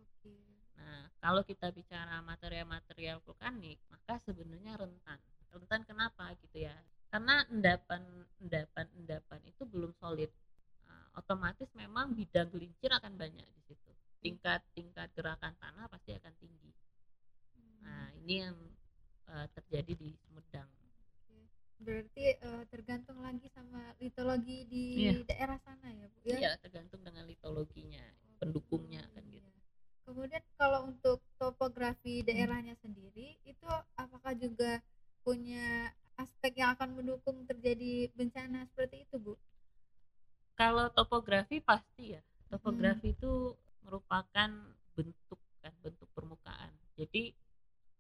Oke. 0.03 0.37
Nah, 0.79 1.09
kalau 1.23 1.43
kita 1.51 1.69
bicara 1.79 2.17
material-material 2.25 3.19
vulkanik, 3.27 3.79
maka 3.93 4.15
sebenarnya 4.27 4.73
rentan. 4.83 5.21
Rentan 5.53 5.83
kenapa 5.89 6.35
gitu 6.43 6.65
ya? 6.69 6.77
Karena 7.13 7.45
endapan 7.53 8.03
endapan 8.43 8.87
endapan 8.99 9.41
itu 9.51 9.63
belum 9.69 9.93
solid. 10.01 10.31
Nah, 10.89 11.05
otomatis 11.21 11.71
memang 11.77 12.17
bidang 12.19 12.49
gelincir 12.55 12.91
akan 12.93 13.15
banyak 13.21 13.47
di 13.57 13.63
situ. 13.69 13.93
Tingkat 14.25 14.61
tingkat 14.77 15.09
gerakan 15.17 15.55
tanah 15.61 15.87
pasti 15.93 16.17
akan 16.19 16.35
tinggi. 16.43 16.73
Nah, 17.85 18.09
ini 18.23 18.35
yang 18.45 18.57
eh, 19.33 19.47
terjadi 19.55 19.93
di 19.99 20.11
Sumedang. 20.25 20.69
Berarti 22.03 22.35
eh, 22.35 22.63
tergantung 22.67 23.23
lagi 23.23 23.47
sama 23.55 23.79
litologi 24.03 24.67
di 24.67 25.07
Iya. 25.07 25.23
daerah 25.23 25.55
sana 25.63 25.87
ya, 25.87 26.11
Bu 26.11 26.19
ya. 26.27 26.35
Iya, 26.35 26.53
tergantung 26.59 26.99
dengan 27.07 27.23
litologinya, 27.23 28.03
pendukungnya 28.43 29.07
kan 29.15 29.23
gitu. 29.31 29.39
Iya. 29.39 29.63
Kemudian 30.03 30.43
kalau 30.59 30.91
untuk 30.91 31.23
topografi 31.39 32.27
daerahnya 32.27 32.75
sendiri 32.83 33.39
itu 33.47 33.67
apakah 33.95 34.35
juga 34.35 34.83
punya 35.23 35.95
aspek 36.19 36.59
yang 36.59 36.75
akan 36.75 36.99
mendukung 36.99 37.47
terjadi 37.47 38.11
bencana 38.19 38.67
seperti 38.67 39.07
itu, 39.07 39.23
Bu? 39.23 39.39
Kalau 40.59 40.91
topografi 40.91 41.63
pasti 41.63 42.19
ya. 42.19 42.23
Topografi 42.51 43.15
itu 43.15 43.55
merupakan 43.87 44.51
bentuk 44.93 45.39
kan, 45.63 45.71
bentuk 45.79 46.11
permukaan. 46.19 46.75
Jadi 46.99 47.31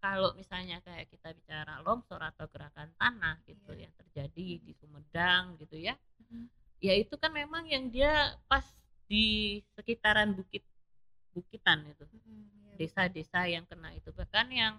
kalau 0.02 0.34
misalnya 0.34 0.82
kayak 0.82 1.06
kita 1.06 1.30
bicara 1.30 1.78
longsor 1.86 2.18
atau 2.18 2.50
gerakan 2.50 2.90
tanah 2.98 3.38
gitu 3.46 3.70
Iya. 3.70 3.86
yang 3.86 3.92
terjadi 3.94 4.48
di 4.58 4.72
Sumedang 4.74 5.54
gitu 5.62 5.78
ya. 5.78 5.94
Mhm. 6.26 6.50
Ya 6.82 6.98
itu 6.98 7.14
kan 7.14 7.30
memang 7.30 7.62
yang 7.82 7.90
dia 7.90 8.38
pas 8.46 8.62
di 9.10 9.58
sekitaran 9.74 10.30
bukit 10.38 10.62
bukitan 11.34 11.82
itu. 11.90 12.06
Mhm, 12.06 12.70
iya. 12.70 12.74
Desa-desa 12.78 13.50
yang 13.50 13.66
kena 13.66 13.90
itu. 13.90 14.14
Bahkan 14.14 14.46
yang 14.54 14.78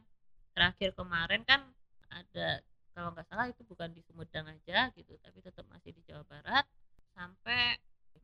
terakhir 0.55 0.95
kemarin 0.95 1.43
kan 1.43 1.67
ada 2.07 2.63
kalau 2.95 3.11
nggak 3.11 3.27
salah 3.27 3.51
itu 3.51 3.59
bukan 3.67 3.91
di 3.91 3.99
Sumedang 4.05 4.45
aja 4.47 4.87
gitu 4.93 5.17
tapi 5.19 5.41
tetap 5.43 5.67
masih 5.67 5.91
di 5.91 5.99
Jawa 6.07 6.23
Barat. 6.23 6.63
Sampai 7.11 7.75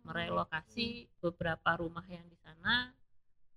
merelokasi 0.07 1.11
beberapa 1.19 1.75
rumah 1.75 2.07
yang 2.07 2.23
di 2.31 2.39
sana 2.39 2.95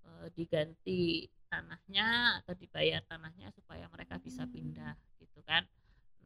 eh, 0.03 0.27
diganti 0.35 1.23
tanahnya 1.47 2.41
atau 2.43 2.51
dibayar 2.57 2.99
tanahnya 3.07 3.47
supaya 3.55 3.87
mereka 3.87 4.19
bisa 4.19 4.43
pindah 4.43 4.99
gitu 5.23 5.39
kan. 5.47 5.63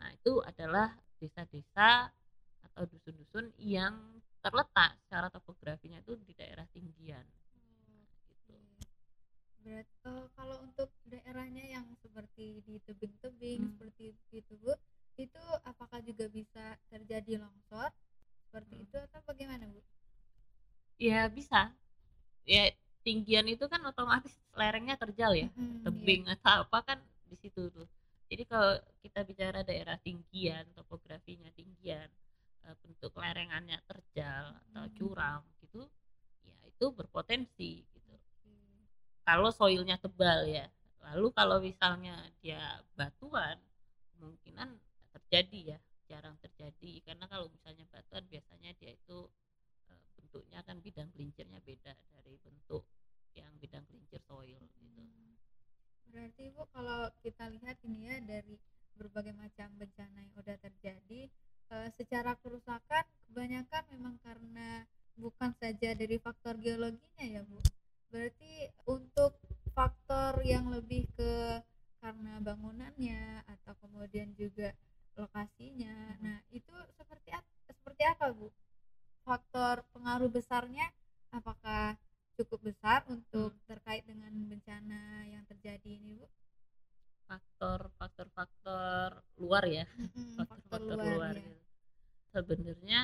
Nah 0.02 0.10
itu 0.10 0.42
adalah 0.42 0.98
desa-desa 1.22 2.10
atau 2.66 2.84
dusun-dusun 2.90 3.54
yang 3.62 3.94
terletak 4.50 4.92
secara 5.06 5.28
topografinya 5.30 6.00
itu 6.02 6.14
di 6.24 6.34
daerah 6.36 6.66
tinggian 6.72 7.26
gitu 8.28 8.56
Berat, 9.64 9.88
eh, 10.08 10.26
kalau 10.38 10.64
untuk 10.64 10.88
daerahnya 11.04 11.66
yang 11.66 11.86
seperti 12.00 12.64
di 12.64 12.80
tebing-tebing 12.88 13.60
Hmm. 13.68 13.72
seperti 13.76 14.16
itu 14.32 14.54
bu, 14.64 14.72
itu 15.18 15.44
apakah 15.66 16.00
juga 16.06 16.30
bisa 16.32 16.78
terjadi 16.88 17.42
longsor 17.42 17.90
seperti 18.48 18.76
Hmm. 18.80 18.86
itu 18.88 18.98
atau 19.02 19.20
bagaimana 19.28 19.66
bu? 19.68 19.82
ya 20.98 21.30
bisa 21.30 21.70
ya 22.42 22.74
tinggian 23.06 23.46
itu 23.46 23.70
kan 23.70 23.78
otomatis 23.86 24.34
lerengnya 24.58 24.98
terjal 24.98 25.30
ya 25.38 25.46
Mhm, 25.54 25.86
tebing 25.86 26.24
atau 26.26 26.66
apa 26.66 26.80
kan 26.82 27.00
di 27.30 27.38
situ 27.38 27.70
tuh 27.70 27.86
jadi 28.28 28.44
kalau 28.50 28.82
kita 29.06 29.22
bicara 29.22 29.62
daerah 29.62 29.96
tinggian 30.02 30.66
topografinya 30.74 31.54
tinggian 31.54 32.10
eh, 32.68 32.76
bentuk 32.84 33.14
lerengannya 33.16 33.80
terjal 33.88 34.52
atau 34.68 34.84
Hmm. 34.86 34.96
curam 35.00 35.42
gitu 35.64 35.88
ya 36.44 36.58
itu 36.68 36.86
berpotensi 36.92 37.84
gitu. 37.96 38.14
Kalau 39.28 39.52
soilnya 39.52 39.96
tebal 40.00 40.48
ya 40.48 40.68
lalu 41.08 41.32
kalau 41.32 41.64
misalnya 41.64 42.16
dia 42.44 42.60
batuan 43.00 43.56
kemungkinan 44.16 44.76
terjadi 45.16 45.76
ya 45.76 45.80
jarang 46.08 46.36
terjadi. 46.40 47.04
Karena 47.04 47.28
kalau 47.28 47.48
misalnya 47.52 47.84
batuan 47.92 48.24
biasanya 48.28 48.72
dia 48.80 48.92
itu 48.96 49.28
eh, 49.92 50.04
bentuknya 50.20 50.60
kan 50.68 50.80
bidang 50.80 51.12
gelincirnya 51.16 51.60
beda 51.64 51.96
dari 52.12 52.36
bentuk 52.44 52.84
yang 53.36 53.52
bidang 53.60 53.84
gelincir 53.88 54.20
soil 54.24 54.60
gitu. 54.80 55.04
Berarti 56.08 56.44
bu 56.56 56.64
kalau 56.72 57.12
kita 57.22 57.52
lihat 57.52 57.78
ini 57.84 58.08
ya 58.08 58.18
dari 58.24 58.56
berbagai 58.98 59.36
macam 59.38 59.70
bencana 59.78 60.18
yang 60.26 60.34
udah 60.40 60.58
terjadi, 60.58 61.30
eh, 61.72 61.90
secara 61.96 62.36
kerusakan 62.40 63.04
kebanyakan 63.30 63.84
memang 63.94 64.16
karena 64.24 64.88
bukan 65.18 65.52
saja 65.58 65.98
dari 65.98 66.18
faktor 66.22 66.56
geologinya 66.62 67.26
ya 67.26 67.42
bu. 67.44 67.60
Berarti 68.14 68.72
untuk 68.88 69.36
faktor 69.74 70.40
yang 70.46 70.70
lebih 70.72 71.10
ke 71.18 71.62
karena 71.98 72.40
bangunannya 72.40 73.44
atau 73.46 73.74
kemudian 73.84 74.32
juga 74.38 74.72
lokasinya. 75.18 76.16
Nah 76.22 76.40
itu 76.54 76.72
seperti 76.96 77.34
seperti 77.68 78.04
apa 78.06 78.32
bu? 78.32 78.48
Faktor 79.26 79.84
pengaruh 79.92 80.32
besarnya 80.32 80.88
apakah 81.34 81.98
cukup 82.38 82.72
besar 82.72 83.04
untuk 83.10 83.58
terkait 83.66 84.06
dengan 84.06 84.32
bencana 84.46 85.26
yang 85.28 85.44
terjadi 85.50 85.98
ini 85.98 86.16
bu? 86.16 86.26
Faktor 87.28 87.92
faktor 88.00 88.28
faktor 88.32 89.10
luar 89.38 89.64
ya 89.68 89.86
Mm-mm, 90.00 90.48
faktor 90.48 90.80
faktor 90.88 90.98
luar, 90.98 91.36
ya. 91.36 91.44
gitu. 91.44 91.62
sebenarnya 92.34 93.02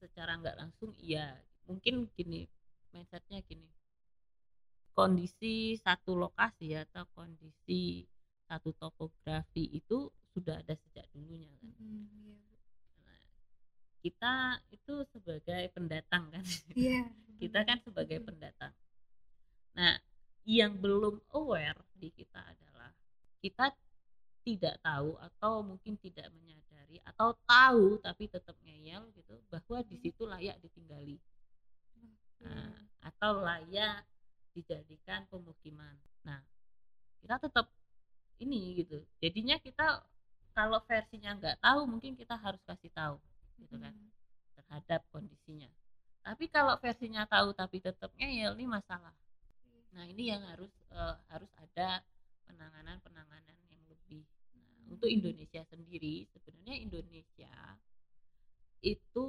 secara 0.00 0.32
nggak 0.40 0.56
langsung 0.56 0.90
iya 0.98 1.36
mungkin 1.68 2.08
gini 2.16 2.48
mindsetnya 2.92 3.44
gini 3.44 3.68
kondisi 4.96 5.76
satu 5.76 6.16
lokasi 6.16 6.72
atau 6.72 7.04
kondisi 7.12 8.08
satu 8.48 8.72
topografi 8.80 9.68
itu 9.76 10.08
sudah 10.32 10.56
ada 10.64 10.72
sejak 10.72 11.04
dulunya 11.12 11.52
kan 11.60 11.72
Mm-mm, 11.76 12.04
iya. 12.24 12.56
Nah, 13.04 13.20
kita 14.00 14.32
itu 14.72 14.94
sebagai 15.12 15.62
pendatang 15.76 16.32
kan 16.32 16.44
Iya. 16.72 17.04
kita 17.40 17.60
kan 17.68 17.78
sebagai 17.84 18.24
pendatang 18.24 18.72
nah 19.76 19.92
yang 20.48 20.72
belum 20.80 21.20
aware 21.36 21.76
di 21.92 22.08
kita 22.08 22.40
adalah 22.40 22.65
kita 23.40 23.72
tidak 24.46 24.78
tahu 24.78 25.18
atau 25.18 25.66
mungkin 25.66 25.98
tidak 25.98 26.30
menyadari 26.30 27.02
atau 27.02 27.34
tahu 27.50 27.98
tapi 27.98 28.30
tetap 28.30 28.54
ngeyel 28.62 29.10
gitu 29.18 29.34
bahwa 29.50 29.82
di 29.82 29.96
situ 29.98 30.22
layak 30.22 30.54
ditinggali. 30.62 31.18
Nah, 32.46 32.70
atau 33.02 33.42
layak 33.42 34.06
dijadikan 34.54 35.26
pemukiman. 35.26 35.98
Nah 36.22 36.38
kita 37.18 37.42
tetap 37.42 37.66
ini 38.38 38.86
gitu. 38.86 39.02
Jadinya 39.18 39.58
kita 39.58 40.00
kalau 40.54 40.78
versinya 40.86 41.34
nggak 41.36 41.58
tahu 41.60 41.80
mungkin 41.90 42.14
kita 42.14 42.38
harus 42.38 42.62
kasih 42.64 42.94
tahu 42.94 43.18
gitu 43.60 43.76
kan 43.82 43.92
Mm. 43.92 44.10
terhadap 44.56 45.02
kondisinya. 45.10 45.68
Tapi 46.22 46.48
kalau 46.48 46.78
versinya 46.78 47.26
tahu 47.26 47.50
tapi 47.52 47.82
tetap 47.82 48.14
ngeyel 48.14 48.54
ini 48.56 48.66
masalah. 48.70 49.12
Nah 49.90 50.04
ini 50.06 50.30
yang 50.32 50.42
harus 50.46 50.70
eh, 50.92 51.16
harus 51.34 51.50
ada 51.58 52.00
penanganan 52.46 52.96
penanganan 53.02 53.56
yang 53.66 53.82
lebih 53.86 54.22
nah, 54.54 54.94
untuk 54.94 55.10
Indonesia 55.10 55.62
sendiri 55.66 56.24
sebenarnya 56.30 56.76
Indonesia 56.78 57.54
itu 58.80 59.26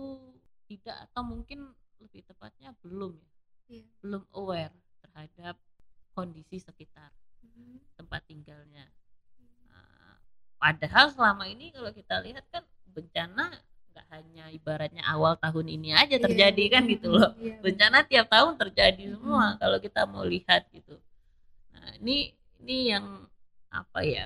tidak 0.67 1.10
atau 1.10 1.23
mungkin 1.23 1.73
lebih 1.97 2.21
tepatnya 2.23 2.75
belum 2.84 3.17
ya 3.17 3.25
Iya. 3.67 3.84
belum 3.99 4.23
aware 4.32 4.71
terhadap 5.03 5.60
kondisi 6.13 6.58
sekitar 6.58 7.12
Mm. 7.43 7.77
tempat 7.95 8.21
tinggalnya 8.25 8.88
Nah, 9.67 10.17
padahal 10.58 11.12
selama 11.12 11.45
ini 11.45 11.69
kalau 11.69 11.91
kita 11.91 12.17
lihat 12.23 12.47
kan 12.49 12.63
bencana 12.88 13.53
nggak 13.91 14.06
hanya 14.10 14.45
ibaratnya 14.49 15.03
awal 15.06 15.36
tahun 15.38 15.67
ini 15.69 15.93
aja 15.93 16.15
Iya, 16.15 16.23
terjadi 16.23 16.63
Bu. 16.63 16.71
kan 16.73 16.84
gitu 16.88 17.08
loh 17.12 17.30
Iya, 17.38 17.60
Bu. 17.60 17.63
bencana 17.65 17.97
tiap 18.06 18.27
tahun 18.30 18.53
terjadi 18.58 19.03
semua 19.13 19.58
kalau 19.58 19.77
kita 19.77 20.06
mau 20.06 20.23
lihat 20.23 20.65
gitu 20.71 20.95
nah 21.73 21.91
ini 21.97 22.34
ini 22.63 22.93
yang 22.93 23.26
apa 23.70 24.00
ya 24.06 24.26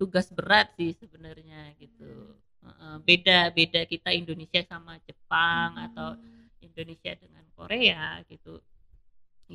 tugas 0.00 0.32
berat 0.32 0.72
sih 0.74 0.96
sebenarnya 0.96 1.72
gitu 1.78 2.36
beda 3.04 3.54
beda 3.56 3.88
kita 3.88 4.12
Indonesia 4.12 4.60
sama 4.68 5.00
Jepang 5.08 5.80
atau 5.80 6.12
Mm. 6.16 6.40
Indonesia 6.60 7.12
dengan 7.16 7.44
Korea 7.56 8.20
gitu 8.28 8.60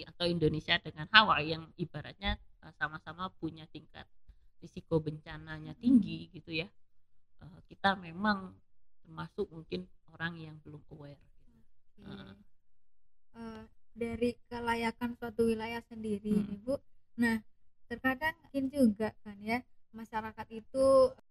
atau 0.04 0.26
Indonesia 0.28 0.76
dengan 0.84 1.08
Hawaii 1.08 1.56
yang 1.56 1.64
ibaratnya 1.80 2.36
eh, 2.36 2.74
sama-sama 2.76 3.32
punya 3.40 3.64
tingkat 3.72 4.04
risiko 4.60 5.00
bencananya 5.00 5.78
tinggi 5.80 6.28
gitu 6.34 6.52
ya 6.52 6.68
uh, 7.44 7.60
kita 7.70 7.94
memang 7.96 8.50
termasuk 9.06 9.46
mungkin 9.54 9.86
orang 10.10 10.42
yang 10.42 10.56
belum 10.66 10.82
aware 10.90 11.22
okay. 11.22 11.62
uh. 12.10 12.34
Uh, 13.36 13.64
dari 13.96 14.34
kelayakan 14.50 15.16
suatu 15.22 15.48
wilayah 15.48 15.86
sendiri 15.86 16.34
hmm. 16.34 16.56
ibu 16.60 16.76
nah 17.16 17.40
terkadang 17.86 18.34
mungkin 18.41 18.65
juga 18.74 19.10
kan 19.21 19.38
ya 19.41 19.62
masyarakat 19.95 20.48
itu 20.52 20.86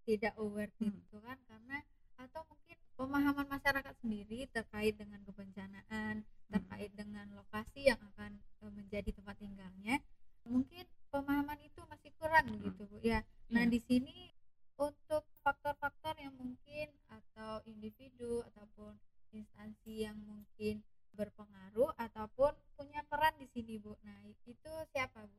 tidak 0.08 0.32
aware 0.40 0.72
hmm. 0.80 0.88
gitu 0.88 1.16
kan 1.20 1.36
karena 1.44 1.78
atau 2.16 2.42
mungkin 2.48 2.76
pemahaman 2.96 3.46
masyarakat 3.50 3.94
sendiri 4.00 4.48
terkait 4.48 4.96
dengan 4.96 5.20
kebencanaan 5.28 6.24
hmm. 6.24 6.50
terkait 6.50 6.90
dengan 6.96 7.28
lokasi 7.36 7.92
yang 7.92 8.00
akan 8.14 8.40
e, 8.62 8.64
menjadi 8.72 9.10
tempat 9.12 9.36
tinggalnya 9.36 10.00
mungkin 10.48 10.84
pemahaman 11.12 11.60
itu 11.60 11.80
masih 11.90 12.10
kurang 12.16 12.48
hmm. 12.48 12.64
gitu 12.72 12.82
bu 12.88 12.98
ya 13.04 13.20
nah 13.52 13.68
yeah. 13.68 13.70
di 13.70 13.80
sini 13.84 14.32
untuk 14.80 15.22
faktor-faktor 15.44 16.18
yang 16.18 16.34
mungkin 16.34 16.90
atau 17.12 17.62
individu 17.68 18.42
ataupun 18.54 18.96
instansi 19.30 20.08
yang 20.08 20.18
mungkin 20.24 20.82
berpengaruh 21.14 21.94
ataupun 21.94 22.50
punya 22.74 23.06
peran 23.06 23.34
di 23.38 23.46
sini 23.52 23.78
bu 23.78 23.94
nah 24.02 24.18
itu 24.48 24.72
siapa 24.90 25.22
bu 25.22 25.38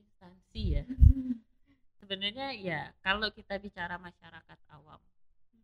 instansi 0.00 0.62
ya 0.80 0.84
sebenarnya 2.00 2.56
ya 2.56 2.80
kalau 3.04 3.30
kita 3.30 3.60
bicara 3.60 4.00
masyarakat 4.00 4.58
awam 4.74 4.98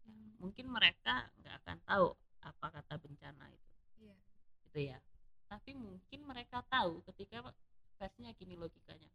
hmm. 0.06 0.38
mungkin 0.38 0.70
mereka 0.70 1.26
nggak 1.42 1.54
akan 1.64 1.78
tahu 1.82 2.08
apa 2.44 2.66
kata 2.70 2.94
bencana 3.02 3.44
itu 3.50 3.70
yeah. 4.06 4.20
gitu 4.68 4.80
ya 4.94 4.98
tapi 5.50 5.74
mungkin 5.74 6.20
mereka 6.22 6.62
tahu 6.70 7.02
ketika 7.10 7.42
versinya 7.98 8.30
gini 8.36 8.54
logikanya 8.54 9.10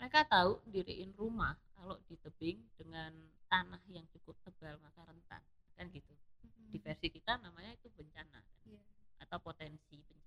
mereka 0.00 0.26
tahu 0.26 0.58
diriin 0.66 1.14
rumah 1.14 1.54
kalau 1.78 2.00
di 2.10 2.18
tebing 2.18 2.58
dengan 2.74 3.14
tanah 3.46 3.82
yang 3.92 4.06
cukup 4.10 4.34
tebal 4.42 4.80
maka 4.82 5.06
rentan 5.06 5.42
kan 5.78 5.86
gitu 5.92 6.10
hmm. 6.10 6.74
di 6.74 6.78
versi 6.82 7.06
kita 7.12 7.38
namanya 7.38 7.76
itu 7.76 7.86
bencana 7.94 8.40
kan? 8.40 8.44
yeah. 8.66 8.82
atau 9.22 9.38
potensi 9.38 10.00
bencana 10.02 10.21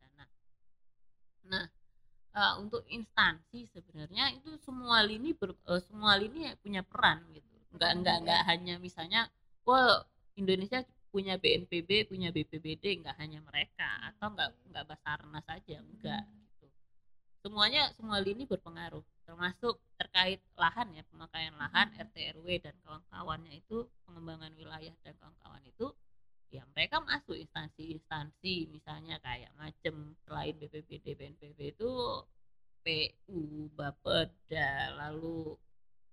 uh, 2.35 2.53
untuk 2.59 2.83
instansi 2.91 3.65
sebenarnya 3.71 4.35
itu 4.35 4.59
semua 4.61 5.01
lini 5.01 5.31
ber, 5.31 5.55
uh, 5.65 5.81
semua 5.81 6.19
lini 6.19 6.51
punya 6.59 6.83
peran 6.83 7.23
gitu 7.31 7.55
nggak 7.75 7.91
hmm, 7.91 7.99
nggak 8.03 8.17
nggak 8.27 8.41
hanya 8.51 8.75
misalnya 8.77 9.31
wah 9.63 10.03
Indonesia 10.35 10.83
punya 11.09 11.39
BNPB 11.39 12.11
punya 12.11 12.29
BPBD 12.35 12.99
nggak 12.99 13.15
hanya 13.23 13.39
mereka 13.39 13.87
atau 14.11 14.35
nggak 14.35 14.49
nggak 14.71 14.85
Basarnas 14.85 15.45
saja 15.47 15.79
enggak 15.79 16.23
hmm. 16.27 16.59
gitu 16.59 16.67
semuanya 17.39 17.87
semua 17.95 18.19
lini 18.19 18.43
berpengaruh 18.43 19.03
termasuk 19.25 19.79
terkait 19.95 20.43
lahan 20.59 20.91
ya 20.91 21.03
pemakaian 21.07 21.55
lahan 21.55 21.87
hmm. 21.95 22.03
RT 22.11 22.15
RW 22.35 22.47
dan 22.59 22.75
kawan-kawannya 22.83 23.63
itu 23.63 23.87
pengembangan 24.03 24.51
wilayah 24.59 24.95
dan 25.01 25.15
kawan-kawan 25.17 25.63
itu 25.63 25.87
ya 26.55 26.63
mereka 26.71 27.03
masuk 27.03 27.35
instansi-instansi 27.35 28.71
misalnya 28.71 29.19
kayak 29.19 29.51
macam 29.59 30.15
selain 30.23 30.55
BPBD 30.55 31.05
BNPB 31.15 31.59
itu 31.75 31.91
PU 32.85 33.67
Bapeda 33.73 34.93
lalu 34.95 35.57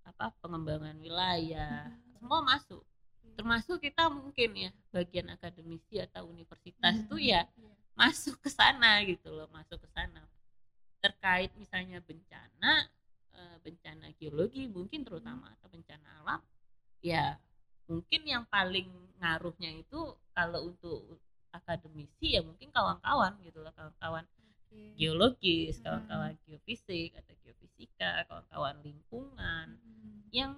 apa 0.02 0.34
pengembangan 0.42 0.98
wilayah 0.98 1.86
hmm. 1.86 2.18
semua 2.18 2.40
masuk 2.42 2.82
termasuk 3.38 3.78
kita 3.78 4.10
mungkin 4.10 4.50
ya 4.56 4.70
bagian 4.90 5.30
akademisi 5.30 6.02
atau 6.02 6.26
universitas 6.26 6.94
hmm. 6.96 7.04
itu 7.06 7.16
ya 7.30 7.46
yeah. 7.46 7.76
masuk 7.94 8.40
ke 8.42 8.50
sana 8.50 9.04
gitu 9.06 9.30
loh 9.30 9.46
masuk 9.54 9.78
ke 9.78 9.88
sana 9.94 10.26
terkait 10.98 11.50
misalnya 11.54 12.02
bencana 12.02 12.88
eh, 13.36 13.56
bencana 13.62 14.10
geologi 14.18 14.66
mungkin 14.66 15.06
terutama 15.06 15.54
atau 15.58 15.68
bencana 15.70 16.08
alam 16.22 16.40
ya 17.02 17.36
mungkin 17.92 18.22
yang 18.24 18.44
paling 18.48 18.88
ngaruhnya 19.20 19.70
itu 19.76 20.16
kalau 20.32 20.72
untuk 20.72 21.20
akademisi 21.52 22.32
ya 22.32 22.40
mungkin 22.40 22.72
kawan-kawan 22.72 23.36
gitu 23.44 23.60
loh 23.60 23.72
kawan-kawan 23.76 24.24
okay. 24.72 24.96
geologis 24.96 25.76
hmm. 25.78 25.84
kawan-kawan 25.84 26.34
geofisik 26.48 27.12
atau 27.20 27.36
geofisika 27.44 28.24
kawan-kawan 28.24 28.80
lingkungan 28.80 29.76
hmm. 29.76 30.32
yang 30.32 30.56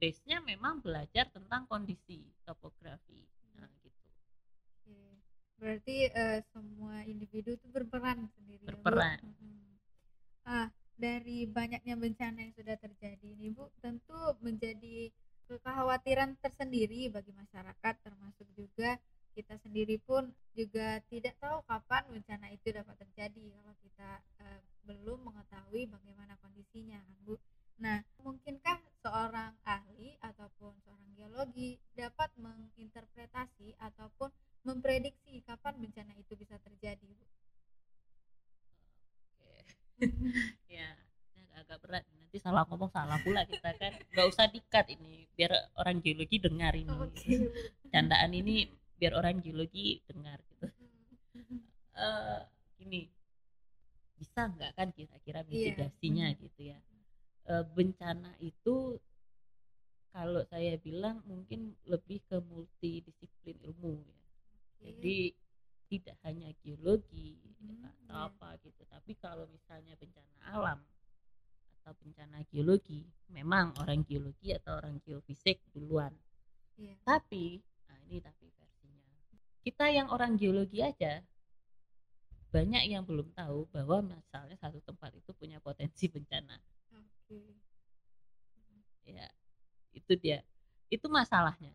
base-nya 0.00 0.40
memang 0.40 0.80
belajar 0.80 1.28
tentang 1.28 1.68
kondisi 1.68 2.24
topografi 2.48 3.28
nah 3.60 3.68
gitu 3.84 4.08
okay. 4.80 5.12
berarti 5.60 5.96
uh, 6.08 6.40
semua 6.56 7.04
individu 7.04 7.52
itu 7.52 7.66
berperan 7.68 8.24
sendiri 8.40 8.64
ya, 8.64 8.68
berperan 8.72 9.20
ya, 9.20 9.28
hmm. 9.28 9.72
ah 10.48 10.68
dari 11.00 11.48
banyaknya 11.48 11.96
bencana 11.96 12.44
yang 12.44 12.52
sudah 12.52 12.76
terjadi 12.76 13.24
ini 13.24 13.52
bu 13.52 13.68
tentu 13.80 14.16
menjadi 14.44 15.08
kekhawatiran 15.70 16.34
tersendiri 16.42 17.06
bagi 17.14 17.30
masyarakat 17.30 17.94
termasuk 18.02 18.50
juga 18.58 18.98
kita 19.38 19.54
sendiri 19.62 20.02
pun 20.02 20.26
juga 20.58 20.98
tidak 21.06 21.38
tahu 21.38 21.62
kapan 21.70 22.02
bencana 22.10 22.50
itu 22.50 22.74
dapat 22.74 22.98
terjadi 22.98 23.54
kalau 23.54 23.74
kita 23.78 24.10
e, 24.42 24.46
belum 24.90 25.30
mengetahui 25.30 25.86
bagaimana 25.86 26.34
kondisinya 26.42 26.98
kan 26.98 27.18
Bu. 27.22 27.38
Nah, 27.78 28.02
mungkinkah 28.26 28.82
seorang 29.06 29.54
ahli 29.62 30.18
ataupun 30.18 30.74
seorang 30.82 31.10
geologi 31.14 31.78
dapat 31.94 32.34
menginterpretasi 32.34 33.78
ataupun 33.78 34.34
memprediksi 34.66 35.40
kapan 35.46 35.78
bencana 35.78 36.12
itu 36.18 36.34
bisa 36.34 36.58
terjadi, 36.60 37.06
Bu? 37.06 37.26
Oke. 39.38 39.54
ya, 40.76 40.98
agak 41.60 41.78
berat 41.86 42.04
nanti 42.30 42.38
salah 42.38 42.62
ngomong 42.70 42.94
salah 42.94 43.18
pula 43.26 43.42
kita 43.42 43.74
kan 43.74 43.90
nggak 44.14 44.26
usah 44.30 44.46
dikat 44.46 44.86
ini 44.94 45.09
orang 46.00 46.16
geologi 46.16 46.36
dengar 46.40 46.72
ini 46.72 46.96
okay. 46.96 47.36
candaan 47.92 48.32
ini 48.32 48.64
biar 48.96 49.12
orang 49.20 49.44
geologi 49.44 50.00
dengar 50.08 50.40
gitu 50.48 50.64
uh, 52.00 52.40
gini 52.80 53.04
bisa 54.16 54.48
nggak 54.48 54.72
kan 54.76 54.88
kira-kira 54.96 55.44
iya. 55.44 55.48
mitigasinya 55.48 56.26
yeah. 56.32 56.40
gitu 56.40 56.60
ya 56.72 56.78
uh, 57.52 57.64
bencana 57.76 58.32
itu 58.40 58.96
kalau 60.10 60.40
saya 60.48 60.80
bilang 60.80 61.20
mungkin 61.28 61.76
lebih 61.84 62.24
ke 62.24 62.40
multidisiplin 62.40 63.60
ilmu 63.60 64.00
ya 64.00 64.16
okay. 64.16 64.80
jadi 64.80 65.18
tidak 65.92 66.16
hanya 66.24 66.48
geologi 66.64 67.36
hmm, 67.60 67.84
atau 67.84 68.16
yeah. 68.16 68.28
apa 68.32 68.48
gitu 68.64 68.82
tapi 68.88 69.12
kalau 69.20 69.44
misalnya 69.52 69.92
bencana 70.00 70.32
alam 70.48 70.80
atau 71.80 71.96
bencana 71.96 72.44
geologi 72.52 73.00
memang 73.32 73.72
orang 73.80 74.04
geologi 74.04 74.52
atau 74.52 74.76
orang 74.76 75.00
geofisik 75.00 75.64
duluan. 75.72 76.12
Yeah. 76.76 76.96
tapi 77.08 77.60
nah 77.88 77.96
ini 78.08 78.20
tapi 78.20 78.52
versinya. 78.52 79.08
Kita 79.64 79.88
yang 79.88 80.12
orang 80.12 80.36
geologi 80.36 80.84
aja 80.84 81.24
banyak 82.50 82.84
yang 82.90 83.06
belum 83.06 83.32
tahu 83.32 83.64
bahwa 83.72 84.12
misalnya 84.12 84.56
satu 84.60 84.82
tempat 84.84 85.14
itu 85.16 85.30
punya 85.32 85.56
potensi 85.62 86.10
bencana. 86.10 86.60
Okay. 87.24 87.56
ya 89.08 89.26
itu 89.96 90.12
dia. 90.20 90.44
Itu 90.92 91.08
masalahnya. 91.08 91.72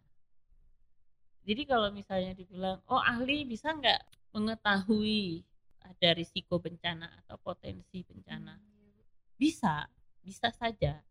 Jadi 1.45 1.65
kalau 1.65 1.89
misalnya 1.89 2.37
dibilang 2.37 2.77
oh 2.91 3.01
ahli 3.01 3.45
bisa 3.45 3.73
nggak 3.73 4.01
mengetahui 4.37 5.41
ada 5.81 6.09
risiko 6.17 6.61
bencana 6.61 7.09
atau 7.23 7.37
potensi 7.41 8.05
bencana? 8.05 8.53
Hmm 8.53 8.74
bisa 9.35 9.87
bisa 10.23 10.49
saja 10.53 11.03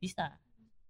bisa 0.00 0.32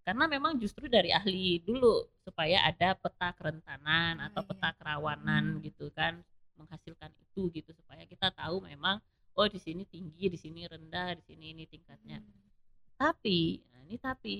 karena 0.07 0.31
memang 0.31 0.55
justru 0.55 0.87
dari 0.87 1.11
ahli 1.11 1.59
dulu 1.67 2.07
supaya 2.23 2.63
ada 2.63 2.95
peta 2.95 3.35
kerentanan 3.35 4.23
oh, 4.23 4.27
atau 4.31 4.43
iya. 4.47 4.49
peta 4.55 4.71
kerawanan 4.79 5.59
hmm. 5.59 5.63
gitu 5.67 5.91
kan 5.91 6.23
menghasilkan 6.55 7.11
itu 7.19 7.51
gitu 7.51 7.75
supaya 7.75 8.07
kita 8.07 8.31
tahu 8.31 8.63
memang 8.63 9.03
oh 9.35 9.51
di 9.51 9.59
sini 9.59 9.83
tinggi 9.83 10.31
di 10.31 10.39
sini 10.39 10.63
rendah 10.63 11.19
di 11.19 11.23
sini 11.27 11.51
ini 11.51 11.67
tingkatnya 11.67 12.23
hmm. 12.23 12.47
tapi 12.95 13.67
nah 13.75 13.81
ini 13.83 13.97
tapi 13.99 14.35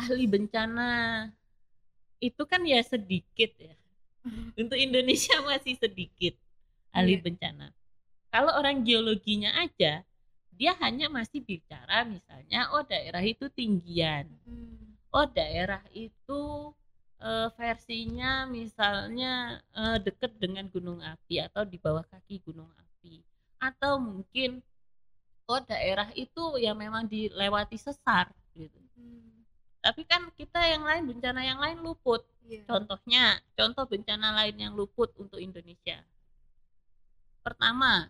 ahli 0.00 0.24
bencana 0.24 0.90
itu 2.16 2.42
kan 2.48 2.64
ya 2.64 2.80
sedikit 2.80 3.52
ya 3.60 3.76
untuk 4.64 4.80
Indonesia 4.80 5.44
masih 5.44 5.76
sedikit 5.76 6.40
ahli 6.88 7.20
yeah. 7.20 7.22
bencana 7.22 7.66
kalau 8.32 8.56
orang 8.56 8.80
geologinya 8.80 9.52
aja 9.60 10.08
dia 10.52 10.76
hanya 10.84 11.08
masih 11.08 11.40
bicara 11.40 12.04
misalnya 12.04 12.68
oh 12.76 12.84
daerah 12.84 13.24
itu 13.24 13.48
tinggian 13.48 14.28
hmm. 14.44 15.10
oh 15.10 15.26
daerah 15.26 15.82
itu 15.96 16.72
e, 17.16 17.30
versinya 17.56 18.44
misalnya 18.44 19.64
e, 19.72 19.82
dekat 20.04 20.32
dengan 20.36 20.68
gunung 20.68 21.00
api 21.00 21.40
atau 21.40 21.64
di 21.64 21.80
bawah 21.80 22.04
kaki 22.04 22.44
gunung 22.44 22.68
api 22.76 23.24
atau 23.58 23.96
mungkin 23.96 24.60
oh 25.48 25.60
daerah 25.64 26.12
itu 26.14 26.60
yang 26.60 26.76
memang 26.76 27.08
dilewati 27.08 27.80
sesar 27.80 28.28
gitu 28.52 28.78
hmm. 29.00 29.42
tapi 29.80 30.04
kan 30.04 30.28
kita 30.36 30.60
yang 30.68 30.84
lain 30.84 31.08
bencana 31.08 31.40
yang 31.42 31.58
lain 31.58 31.80
luput 31.80 32.22
yeah. 32.46 32.62
contohnya 32.68 33.40
contoh 33.56 33.88
bencana 33.88 34.36
lain 34.44 34.56
yang 34.60 34.72
luput 34.76 35.10
untuk 35.16 35.40
Indonesia 35.40 36.04
pertama 37.42 38.06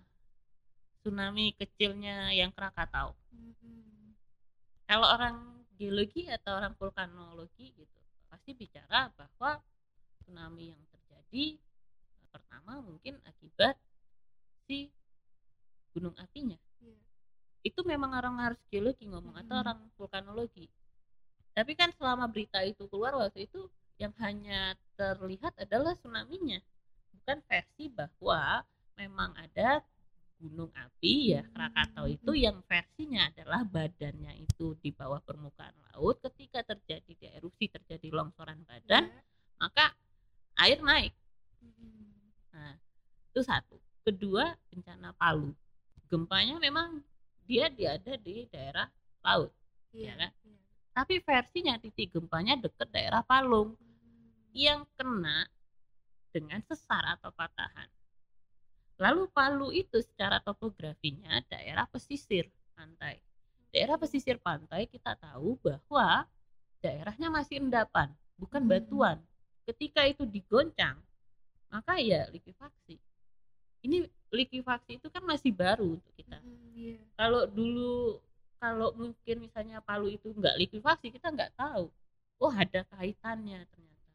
tsunami 1.03 1.53
kecilnya 1.59 2.31
yang 2.33 2.55
Krakatau. 2.55 3.12
Hmm. 3.35 4.15
Kalau 4.87 5.07
orang 5.11 5.53
geologi 5.77 6.31
atau 6.31 6.62
orang 6.62 6.79
vulkanologi 6.79 7.75
gitu 7.75 7.99
pasti 8.31 8.55
bicara 8.55 9.11
bahwa 9.19 9.59
tsunami 10.23 10.71
yang 10.73 10.83
terjadi 10.95 11.59
pertama 12.33 12.81
mungkin 12.81 13.19
akibat 13.29 13.77
si 14.65 14.88
gunung 15.93 16.17
apinya 16.17 16.57
Iya. 16.81 16.99
itu 17.62 17.81
memang 17.85 18.15
orang 18.17 18.41
harus 18.41 18.61
geologi 18.73 19.05
ngomong 19.11 19.37
atau 19.43 19.53
Mm-mm. 19.53 19.62
orang 19.67 19.79
vulkanologi 19.99 20.67
tapi 21.53 21.77
kan 21.77 21.93
selama 21.99 22.25
berita 22.31 22.65
itu 22.65 22.88
keluar 22.88 23.12
waktu 23.19 23.45
itu 23.45 23.69
yang 24.01 24.15
hanya 24.25 24.73
terlihat 24.97 25.53
adalah 25.61 25.93
tsunami-nya 26.01 26.65
bukan 27.12 27.38
versi 27.45 27.93
bahwa 27.93 28.65
memang 28.97 29.37
ada 29.37 29.85
gunung 30.42 30.74
api 30.74 31.38
ya 31.38 31.46
Krakatau 31.46 32.11
itu 32.11 32.35
yang 32.35 32.59
versinya 32.66 33.31
adalah 33.31 33.62
badannya 33.62 34.35
itu 34.42 34.74
di 34.83 34.90
bawah 34.90 35.22
permukaan 35.22 35.70
laut 35.94 36.18
ketika 36.18 36.66
terjadi 36.66 37.12
di 37.14 37.26
erupsi 37.31 37.70
terjadi 37.70 38.11
longsoran 38.11 38.59
badan 38.66 39.07
Iya. 39.07 39.22
maka 39.62 39.94
air 40.59 40.83
naik 40.83 41.14
Mm-mm. 41.62 42.11
Nah, 42.50 42.74
itu 43.31 43.40
satu. 43.40 43.78
Kedua, 44.02 44.50
bencana 44.66 45.14
Palu. 45.14 45.55
Gempanya 46.11 46.59
memang 46.59 46.98
dia 47.46 47.70
dia 47.70 47.94
ada 47.94 48.18
di 48.18 48.44
daerah 48.50 48.90
laut, 49.22 49.55
Iya. 49.94 50.18
kan? 50.18 50.31
iya. 50.42 50.59
tapi 50.92 51.22
versinya 51.22 51.78
titik 51.78 52.12
gempanya 52.12 52.59
deket 52.59 52.90
daerah 52.90 53.22
Palung 53.22 53.72
Hmm. 53.72 54.28
yang 54.52 54.85
kena 54.98 55.46
dengan 56.35 56.61
sesar 56.66 57.16
atau 57.16 57.31
patahan. 57.33 57.88
Lalu 59.03 59.27
Palu 59.35 59.75
itu 59.75 59.99
secara 59.99 60.38
topografinya 60.38 61.43
daerah 61.51 61.91
pesisir 61.91 62.47
pantai. 62.79 63.19
Daerah 63.75 63.99
pesisir 63.99 64.38
pantai 64.38 64.87
kita 64.87 65.19
tahu 65.19 65.59
bahwa 65.59 66.31
daerahnya 66.79 67.27
masih 67.27 67.59
endapan, 67.59 68.15
bukan 68.38 68.62
Hmm. 68.62 68.71
batuan. 68.71 69.19
Ketika 69.67 70.07
itu 70.07 70.23
digoncang, 70.23 71.03
maka 71.67 71.99
ya 71.99 72.31
likuifaksi. 72.31 73.03
Ini 73.83 74.07
likuifaksi 74.31 75.03
itu 75.03 75.11
kan 75.11 75.27
masih 75.27 75.51
baru 75.51 75.99
untuk 75.99 76.12
kita. 76.15 76.38
Mm, 76.38 76.71
Iya. 76.79 77.03
Kalau 77.19 77.43
dulu 77.51 78.23
kalau 78.62 78.95
mungkin 78.95 79.43
misalnya 79.43 79.83
Palu 79.83 80.07
itu 80.15 80.31
nggak 80.31 80.55
likuifaksi, 80.62 81.11
kita 81.11 81.35
nggak 81.35 81.59
tahu. 81.59 81.91
Oh 82.38 82.53
ada 82.55 82.87
kaitannya 82.95 83.67
ternyata. 83.67 84.11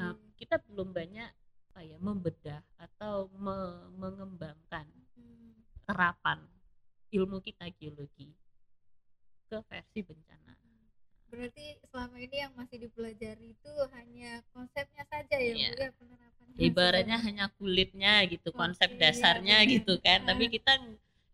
Nah, 0.00 0.16
Iya. 0.16 0.32
kita 0.40 0.56
belum 0.64 0.96
banyak 0.96 1.28
apa 1.70 1.86
ya 1.86 2.02
membedah 2.02 2.60
atau 2.76 3.30
me- 3.32 3.88
mengembangkan 3.94 4.90
Mm. 5.14 5.54
terapan 5.86 6.42
ilmu 7.08 7.38
kita 7.38 7.70
geologi 7.72 8.34
ke 9.46 9.58
versi 9.64 10.02
bencana. 10.02 10.58
Berarti 11.30 11.78
selama 11.86 12.18
ini 12.18 12.36
yang 12.36 12.50
masih 12.58 12.90
dipelajari 12.90 13.54
itu 13.54 13.72
hanya 13.94 14.42
konsepnya 14.50 15.06
saja 15.06 15.36
ya, 15.38 15.54
Iya. 15.54 15.70
Bu 15.70 15.78
ya 15.78 15.90
penerapannya. 15.94 16.58
Ibaratnya 16.58 17.16
sudah- 17.16 17.26
hanya 17.30 17.46
kulitnya 17.54 18.12
gitu, 18.26 18.50
konsep 18.50 18.90
Oke, 18.90 18.98
dasarnya 18.98 19.62
iya, 19.62 19.70
gitu 19.78 19.94
kan. 20.02 20.26
Tapi 20.26 20.44
Ah. 20.46 20.50
kita 20.50 20.72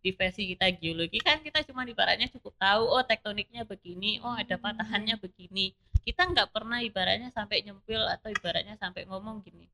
di 0.04 0.10
versi 0.12 0.52
kita 0.52 0.68
geologi 0.76 1.18
kan 1.18 1.40
kita 1.40 1.64
cuma 1.64 1.82
ibaratnya 1.82 2.28
cukup 2.28 2.54
tahu 2.60 2.84
oh 2.86 3.02
tektoniknya 3.02 3.64
begini, 3.64 4.20
oh 4.20 4.36
ada 4.36 4.54
Hmm, 4.54 4.64
patahannya 4.68 5.16
begini. 5.16 5.72
Kita 6.04 6.28
nggak 6.28 6.52
pernah 6.52 6.78
ibaratnya 6.78 7.32
sampai 7.32 7.64
nyempil 7.64 8.04
atau 8.06 8.28
ibaratnya 8.30 8.76
sampai 8.76 9.08
ngomong 9.08 9.40
gini. 9.42 9.66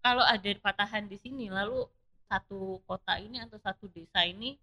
Kalau 0.00 0.24
ada 0.24 0.50
patahan 0.58 1.04
di 1.06 1.16
sini 1.20 1.52
lalu 1.52 1.84
satu 2.24 2.80
kota 2.88 3.20
ini 3.20 3.36
atau 3.42 3.60
satu 3.60 3.84
desa 3.90 4.24
ini 4.24 4.56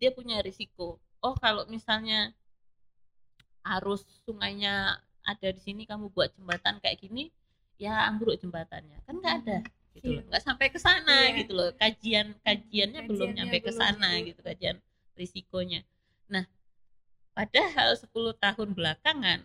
dia 0.00 0.08
punya 0.10 0.40
risiko. 0.40 0.96
Oh, 1.20 1.36
kalau 1.36 1.68
misalnya 1.68 2.32
arus 3.76 4.08
sungainya 4.24 4.96
ada 5.20 5.48
di 5.52 5.60
sini 5.60 5.84
kamu 5.84 6.08
buat 6.16 6.32
jembatan 6.32 6.80
kayak 6.80 7.04
gini, 7.04 7.28
ya 7.76 8.08
ambruk 8.08 8.40
jembatannya. 8.40 8.96
Kan 9.04 9.20
nggak 9.20 9.36
ada 9.44 9.58
gitu 9.92 10.08
Iya. 10.08 10.16
loh. 10.16 10.24
Nggak 10.32 10.42
sampai 10.48 10.66
ke 10.72 10.78
sana 10.80 11.16
Iya. 11.28 11.36
gitu 11.44 11.52
loh. 11.52 11.68
Kajian 11.76 12.32
kajiannya 12.40 13.00
belum 13.04 13.30
nyampe 13.36 13.60
ke 13.60 13.72
sana 13.76 14.16
gitu 14.24 14.40
kajian 14.40 14.80
risikonya. 15.12 15.84
Nah, 16.32 16.48
padahal 17.36 17.92
10 18.00 18.32
tahun 18.40 18.72
belakangan 18.72 19.44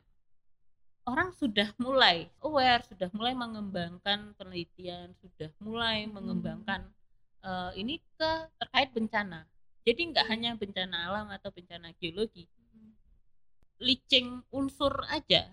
orang 1.06 1.30
sudah 1.38 1.70
mulai 1.78 2.30
aware, 2.41 2.82
sudah 2.86 3.10
mulai 3.13 3.38
mengembangkan 3.38 4.34
penelitian, 4.38 5.13
sudah 5.22 5.50
mulai 5.62 6.06
Hmm. 6.06 6.13
mengembangkan 6.18 6.82
eh, 7.46 7.72
ini 7.78 8.02
ke 8.18 8.32
terkait 8.58 8.89
bencana. 8.89 9.46
Jadi 9.86 10.02
nggak 10.10 10.26
Iya. 10.26 10.32
hanya 10.34 10.52
bencana 10.58 10.98
alam 11.06 11.30
atau 11.30 11.54
bencana 11.54 11.94
geologi, 12.02 12.50
licing 13.78 14.41
unsur 14.50 15.06
aja 15.13 15.46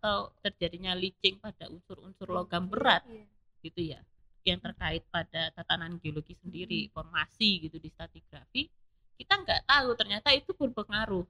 atau 0.00 0.32
terjadinya 0.40 0.96
licing 0.96 1.36
pada 1.36 1.68
unsur-unsur 1.68 2.32
logam 2.32 2.64
berat 2.66 3.04
Iya. 3.06 3.26
gitu 3.62 3.80
ya 3.92 4.00
yang 4.42 4.58
terkait 4.58 5.04
pada 5.12 5.52
tatanan 5.54 6.00
geologi 6.02 6.34
sendiri 6.34 6.90
formasi 6.90 7.62
gitu 7.62 7.78
di 7.78 7.86
stratigrafi 7.92 8.66
kita 9.14 9.38
nggak 9.38 9.62
tahu 9.68 9.88
ternyata 9.94 10.34
itu 10.34 10.50
berpengaruh 10.56 11.22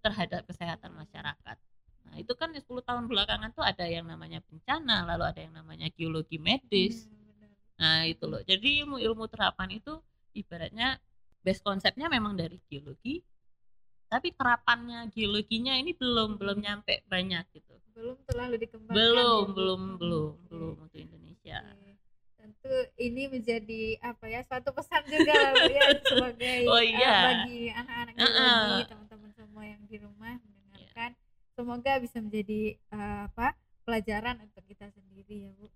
terhadap 0.00 0.46
kesehatan 0.48 0.96
masyarakat 0.96 1.56
nah 2.12 2.20
itu 2.20 2.32
kan 2.32 2.52
10 2.52 2.60
tahun 2.60 3.08
belakangan 3.08 3.50
tuh 3.50 3.64
ada 3.64 3.82
yang 3.82 4.04
namanya 4.04 4.44
bencana 4.44 5.02
lalu 5.06 5.24
ada 5.26 5.40
yang 5.40 5.54
namanya 5.54 5.88
geologi 5.90 6.36
medis 6.36 7.08
Hmm, 7.08 7.48
nah 7.80 8.04
itu 8.04 8.22
loh 8.22 8.38
jadi 8.40 8.84
ilmu 8.84 9.00
ilmu 9.00 9.24
terapan 9.26 9.72
itu 9.72 9.96
ibaratnya 10.32 11.00
base 11.40 11.58
konsepnya 11.58 12.06
memang 12.06 12.36
dari 12.36 12.60
geologi 12.62 13.24
tapi 14.06 14.30
terapannya 14.30 15.08
geologinya 15.08 15.72
ini 15.72 15.90
belum 15.90 16.36
belum 16.36 16.60
nyampe 16.60 17.00
banyak 17.06 17.48
gitu 17.50 17.72
Belum 17.92 18.16
terlalu 18.22 18.54
dikembangkan. 18.58 18.92
belum 18.94 19.16
ya, 19.42 19.52
belum 19.52 19.80
belum 19.96 20.30
oke. 20.30 20.46
belum 20.46 20.74
untuk 20.80 20.98
Indonesia 20.98 21.58
Oke. 21.66 21.90
Tentu 22.34 22.74
ini 22.98 23.22
menjadi 23.26 23.82
apa 24.00 24.24
ya 24.26 24.40
suatu 24.42 24.70
pesan 24.70 25.02
juga 25.06 25.32
ya 25.66 25.82
sebagai 26.06 26.58
Oh, 26.66 26.78
iya. 26.78 27.16
bagi 27.40 27.60
anak-anak 27.68 28.14
Uh-uh. 28.14 28.36
geologi 28.36 28.84
teman-teman 28.86 29.30
semua 29.32 29.64
yang 29.64 29.82
di 29.82 29.96
rumah 29.96 30.34
semoga 31.52 32.00
bisa 32.00 32.18
menjadi 32.18 32.76
eh, 32.76 33.20
apa 33.28 33.56
pelajaran 33.84 34.40
untuk 34.42 34.64
kita 34.66 34.88
sendiri 34.94 35.48
ya 35.48 35.52
Bu. 35.58 35.68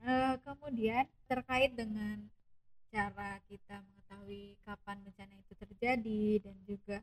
Eh, 0.00 0.34
kemudian 0.46 1.04
terkait 1.28 1.76
dengan 1.76 2.16
cara 2.90 3.38
kita 3.46 3.84
mengetahui 3.84 4.58
kapan 4.66 4.96
bencana 5.04 5.34
itu 5.38 5.52
terjadi 5.54 6.24
dan 6.42 6.56
juga 6.66 6.98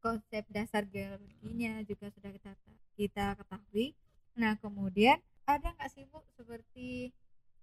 konsep 0.00 0.46
dasar 0.48 0.86
geologinya 0.86 1.82
juga 1.84 2.08
sudah 2.14 2.30
kita 2.30 2.52
kita 2.94 3.26
ketahui. 3.42 3.92
Nah 4.38 4.54
kemudian 4.62 5.18
ada 5.44 5.74
nggak 5.74 5.90
sih 5.90 6.06
bu 6.06 6.22
seperti 6.38 7.10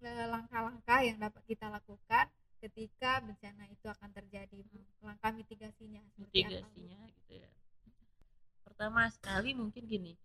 eh, 0.04 0.28
langkah-langkah 0.28 1.00
yang 1.08 1.18
dapat 1.18 1.42
kita 1.48 1.72
lakukan 1.72 2.28
ketika 2.64 3.20
bencana 3.20 3.68
itu 3.68 3.88
akan 3.92 4.10
terjadi 4.12 4.60
langkah 5.04 5.36
mitigasinya 5.36 6.00
seperti 6.16 6.48
apa, 6.48 6.64
mitigasinya 6.64 7.00
gitu 7.12 7.34
ya 7.44 7.52
pertama 8.74 9.06
sekali 9.14 9.54
mungkin 9.54 9.86
gini 9.86 10.18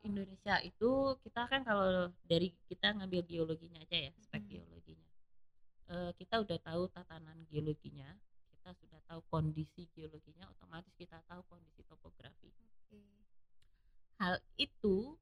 Indonesia 0.00 0.56
itu 0.64 1.20
kita 1.20 1.44
kan 1.52 1.60
kalau 1.68 2.08
dari 2.24 2.56
kita 2.64 2.96
ngambil 2.96 3.28
geologinya 3.28 3.84
aja 3.84 4.08
ya 4.08 4.12
spek 4.24 4.40
Hmm. 4.40 4.50
geologinya 4.50 5.04
Eh, 5.84 6.16
kita 6.16 6.40
udah 6.40 6.56
tahu 6.64 6.88
tatanan 6.88 7.44
geologinya 7.52 8.08
kita 8.56 8.72
sudah 8.72 8.96
tahu 9.04 9.20
kondisi 9.28 9.84
geologinya 9.92 10.48
otomatis 10.48 10.96
kita 10.96 11.20
tahu 11.28 11.44
kondisi 11.44 11.84
topografi 11.84 12.48
Oke. 12.56 13.04
hal 14.16 14.40
itu 14.56 15.12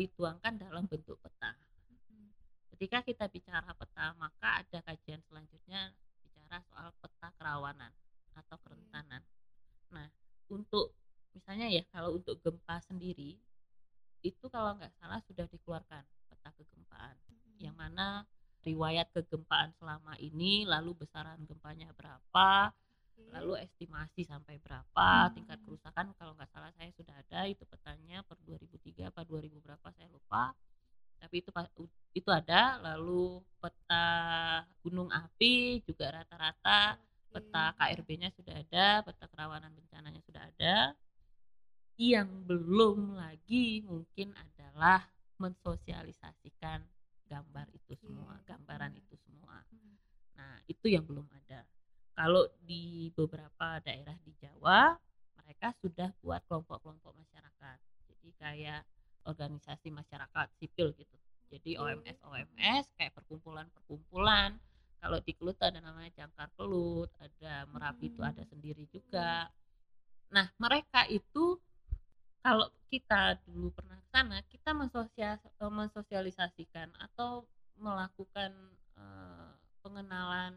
dituangkan 0.00 0.56
dalam 0.56 0.88
bentuk 0.88 1.20
peta 1.20 1.52
Mm. 2.08 2.32
ketika 2.72 3.04
kita 3.04 3.28
bicara 3.28 3.68
peta 3.76 4.16
maka 4.16 4.64
ada 4.64 4.80
kajian 4.80 5.20
selanjutnya 5.28 5.92
bicara 6.24 6.64
soal 6.72 6.88
peta 7.04 7.28
kerawanan 7.36 7.92
atau 8.32 8.56
kerentanan 8.64 9.20
nah 9.92 10.08
untuk 10.48 10.96
ya 11.68 11.82
kalau 11.92 12.16
untuk 12.18 12.40
gempa 12.42 12.80
sendiri 12.84 13.38
itu 14.24 14.44
kalau 14.50 14.74
nggak 14.74 14.90
salah 14.98 15.22
sudah 15.28 15.46
dikeluarkan 15.46 16.02
peta 16.28 16.50
kegempaan. 16.58 17.14
Yang 17.58 17.76
mana 17.78 18.06
riwayat 18.66 19.06
kegempaan 19.14 19.70
selama 19.78 20.18
ini 20.18 20.66
lalu 20.66 20.94
besaran 20.98 21.38
gempanya 21.46 21.90
berapa 21.94 22.74
Oke. 23.14 23.22
lalu 23.34 23.52
estimasi 23.62 24.26
sampai 24.26 24.58
berapa 24.58 25.06
Hmm. 25.30 25.34
tingkat 25.34 25.58
kerusakan 25.62 26.10
kalau 26.18 26.34
nggak 26.34 26.50
salah 26.50 26.70
saya 26.74 26.90
sudah 26.94 27.14
ada 27.14 27.46
itu 27.46 27.62
petanya 27.66 28.22
per 28.26 28.38
2003 28.42 29.10
apa 29.10 29.22
2000 29.22 29.58
berapa 29.62 29.88
saya 29.94 30.10
lupa. 30.10 30.54
Tapi 31.18 31.42
itu 31.42 31.50
itu 32.14 32.30
ada 32.30 32.78
lalu 32.82 33.42
peta 33.58 34.06
gunung 34.82 35.10
api 35.10 35.82
juga 35.86 36.14
rata-rata 36.14 36.98
peta 37.28 37.74
KRB-nya 37.78 38.30
sudah 38.34 38.54
ada 38.54 38.86
peta 39.06 39.26
kerawanan 39.30 39.70
bencananya 39.74 40.22
sudah 40.24 40.42
ada 40.46 40.74
yang 41.98 42.30
belum 42.46 43.18
lagi 43.18 43.82
mungkin 43.82 44.30
adalah 44.38 45.02
mensosialisasikan 45.42 46.86
gambar 47.26 47.66
itu 47.74 47.92
semua 47.98 48.38
gambaran 48.46 48.94
itu 48.94 49.18
semua. 49.26 49.60
Mm. 49.74 49.94
Nah, 50.38 50.56
itu 50.70 50.86
yang 50.86 51.02
belum 51.02 51.26
ada. 51.44 51.66
Kalau 52.14 52.46
di 52.62 53.10
beberapa 53.14 53.82
daerah 53.82 54.14
di 54.22 54.30
Jawa, 54.38 54.94
mereka 55.42 55.74
sudah 55.82 56.14
buat 56.22 56.42
kelompok-kelompok 56.46 57.14
masyarakat. 57.18 57.78
Jadi 58.10 58.28
kayak 58.38 58.82
organisasi 59.26 59.90
masyarakat 59.90 60.46
sipil 60.58 60.94
gitu. 60.94 61.16
Jadi 61.50 61.80
OMS 61.80 62.18
OMS 62.22 62.86
kayak 62.94 63.14
perkumpulan-perkumpulan. 63.18 64.54
Kalau 64.98 65.18
di 65.22 65.32
Kelut 65.34 65.58
ada 65.62 65.78
namanya 65.78 66.10
Jangkar 66.14 66.50
Kelut 66.58 67.10
ada 67.22 67.64
Merapi 67.70 68.10
itu 68.10 68.20
ada 68.22 68.42
sendiri 68.44 68.84
juga. 68.90 69.46
Nah 70.34 70.50
mereka 70.58 71.06
itu 71.06 71.56
kalau 72.48 72.66
kita 72.88 73.36
dulu 73.44 73.68
pernah 73.76 74.00
ke 74.00 74.08
sana 74.08 74.40
kita 74.48 74.72
eh, 74.72 75.68
mensosialisasikan 75.68 76.88
atau 76.96 77.44
melakukan 77.78 78.50
uh, 78.98 79.52
pengenalan 79.84 80.56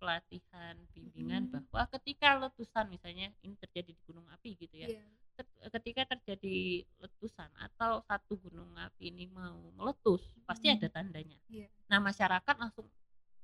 pelatihan 0.00 0.74
bimbingan 0.96 1.46
hmm. 1.46 1.52
bahwa 1.68 1.84
ketika 1.94 2.40
letusan 2.40 2.88
misalnya 2.88 3.28
ini 3.44 3.54
terjadi 3.60 3.92
di 3.92 4.02
gunung 4.08 4.24
api 4.32 4.56
gitu 4.56 4.74
ya 4.80 4.96
yeah. 4.96 5.68
ketika 5.68 6.16
terjadi 6.16 6.82
letusan 7.04 7.52
atau 7.60 8.00
satu 8.08 8.40
gunung 8.40 8.72
api 8.80 9.12
ini 9.12 9.28
mau 9.28 9.60
meletus 9.76 10.24
hmm. 10.24 10.48
pasti 10.48 10.72
ada 10.72 10.88
tandanya 10.88 11.36
yeah. 11.52 11.68
nah 11.86 12.00
masyarakat 12.00 12.54
langsung 12.56 12.88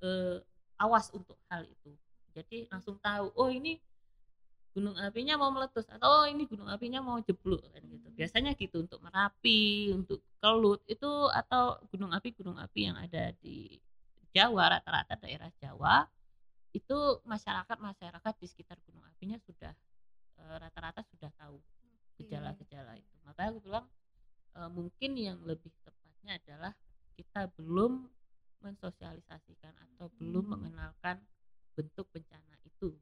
uh, 0.00 0.40
awas 0.80 1.12
untuk 1.12 1.36
hal 1.52 1.68
itu 1.68 1.92
jadi 2.32 2.72
langsung 2.72 2.96
tahu 2.98 3.30
oh 3.36 3.52
ini 3.52 3.76
gunung 4.76 4.92
apinya 5.00 5.40
mau 5.40 5.48
meletus 5.48 5.88
atau 5.88 6.04
oh 6.04 6.24
ini 6.28 6.44
gunung 6.44 6.68
apinya 6.68 7.00
mau 7.00 7.16
jeblok 7.24 7.64
kan 7.72 7.80
gitu. 7.88 8.12
Biasanya 8.12 8.52
gitu 8.60 8.84
untuk 8.84 9.00
merapi 9.00 9.88
untuk 9.96 10.20
kelut 10.36 10.84
itu 10.84 11.08
atau 11.32 11.80
gunung 11.88 12.12
api 12.12 12.36
gunung 12.36 12.60
api 12.60 12.92
yang 12.92 13.00
ada 13.00 13.32
di 13.40 13.80
Jawa 14.36 14.76
rata-rata 14.76 15.16
daerah 15.16 15.48
Jawa 15.56 16.04
itu 16.76 17.24
masyarakat 17.24 17.80
masyarakat 17.80 18.34
di 18.36 18.46
sekitar 18.52 18.76
gunung 18.84 19.00
apinya 19.08 19.40
sudah 19.40 19.72
eh, 20.44 20.56
rata-rata 20.60 21.00
e, 21.00 21.08
sudah 21.08 21.32
tahu 21.40 21.56
gejala-gejala 22.20 23.00
itu. 23.00 23.16
Makanya 23.24 23.48
aku 23.56 23.60
bilang 23.64 23.88
e, 24.52 24.60
mungkin 24.68 25.16
yang 25.16 25.40
lebih 25.40 25.72
tepatnya 25.80 26.36
adalah 26.36 26.76
kita 27.16 27.48
belum 27.56 28.12
mensosialisasikan 28.60 29.72
atau 29.72 30.12
belum 30.20 30.44
hmm. 30.44 30.52
mengenalkan 30.52 31.16
bentuk 31.72 32.04
bencana 32.12 32.60
itu 32.60 32.92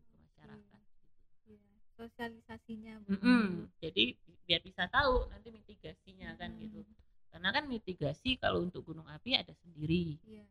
sosialisasinya 1.95 3.07
mm 3.07 3.19
-hmm. 3.19 3.47
jadi 3.79 4.19
biar 4.45 4.61
bisa 4.61 4.85
tahu 4.91 5.31
nanti 5.31 5.49
mitigasinya 5.55 6.37
kan 6.37 6.53
gitu 6.59 6.83
karena 7.35 7.49
kan 7.51 7.65
mitigasi 7.67 8.39
kalau 8.39 8.63
untuk 8.63 8.87
gunung 8.87 9.07
api 9.11 9.35
ada 9.35 9.51
sendiri 9.65 10.19
yeah. 10.29 10.47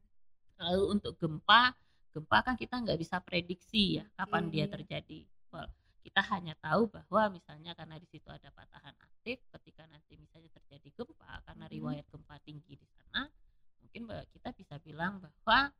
lalu 0.60 1.00
untuk 1.00 1.16
gempa 1.16 1.72
gempa 2.12 2.38
kan 2.44 2.56
kita 2.60 2.76
nggak 2.84 3.00
bisa 3.00 3.24
prediksi 3.24 4.02
ya 4.02 4.06
kapan 4.20 4.50
yeah, 4.50 4.52
dia 4.52 4.66
iya. 4.66 4.72
terjadi 4.72 5.20
well, 5.54 5.70
kita 6.04 6.22
hanya 6.36 6.54
tahu 6.60 6.92
bahwa 6.92 7.40
misalnya 7.40 7.72
karena 7.72 7.96
di 7.96 8.08
situ 8.12 8.28
ada 8.28 8.52
patahan 8.52 8.92
aktif 9.00 9.40
ketika 9.56 9.88
nanti 9.88 10.20
misalnya 10.20 10.52
terjadi 10.52 10.92
gempa 10.92 11.40
karena 11.48 11.66
riwayat 11.72 12.06
gempa 12.12 12.36
tinggi 12.44 12.76
di 12.76 12.88
sana 12.92 13.32
mungkin 13.80 14.10
kita 14.36 14.52
bisa 14.52 14.76
bilang 14.84 15.24
bahwa 15.24 15.72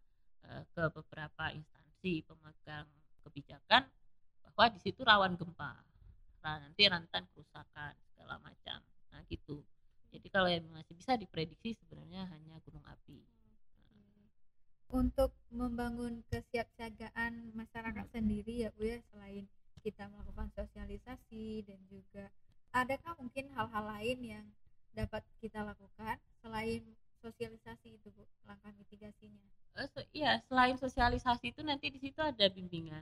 e, 0.48 0.50
ke 0.72 0.84
beberapa 0.96 1.52
instansi 1.52 2.24
pemegang 2.24 2.88
kebijakan 3.28 3.84
bahwa 4.54 4.70
di 4.74 4.80
situ 4.82 5.02
rawan 5.02 5.34
gempa. 5.34 5.74
Nah, 6.44 6.60
nanti 6.60 6.86
rentan 6.86 7.24
kerusakan 7.34 7.94
segala 8.14 8.38
macam. 8.44 8.80
Nah 9.14 9.22
gitu. 9.30 9.62
Jadi 10.14 10.28
kalau 10.30 10.46
yang 10.46 10.66
masih 10.70 10.94
bisa 10.94 11.18
diprediksi 11.18 11.74
sebenarnya 11.74 12.30
hanya 12.30 12.62
gunung 12.66 12.86
api. 12.86 13.18
Untuk 14.94 15.34
membangun 15.50 16.22
kesiapsiagaan 16.30 17.58
masyarakat 17.58 18.06
hmm. 18.06 18.14
sendiri 18.14 18.54
ya 18.62 18.70
Bu 18.78 18.86
ya 18.86 19.02
selain 19.10 19.50
kita 19.82 20.06
melakukan 20.14 20.54
sosialisasi 20.54 21.66
dan 21.66 21.82
juga 21.90 22.30
adakah 22.70 23.18
mungkin 23.18 23.50
hal-hal 23.58 23.86
lain 23.90 24.20
yang 24.22 24.46
dapat 24.94 25.26
kita 25.42 25.66
lakukan 25.66 26.22
selain 26.46 26.86
sosialisasi 27.26 27.98
itu 27.98 28.14
Bu 28.14 28.22
langkah 28.46 28.70
mitigasinya? 28.78 29.50
Uh, 29.74 29.90
so, 29.90 30.06
iya 30.14 30.38
selain 30.46 30.78
sosialisasi 30.78 31.50
itu 31.50 31.66
nanti 31.66 31.90
di 31.90 31.98
situ 31.98 32.22
ada 32.22 32.46
bimbingan 32.54 33.02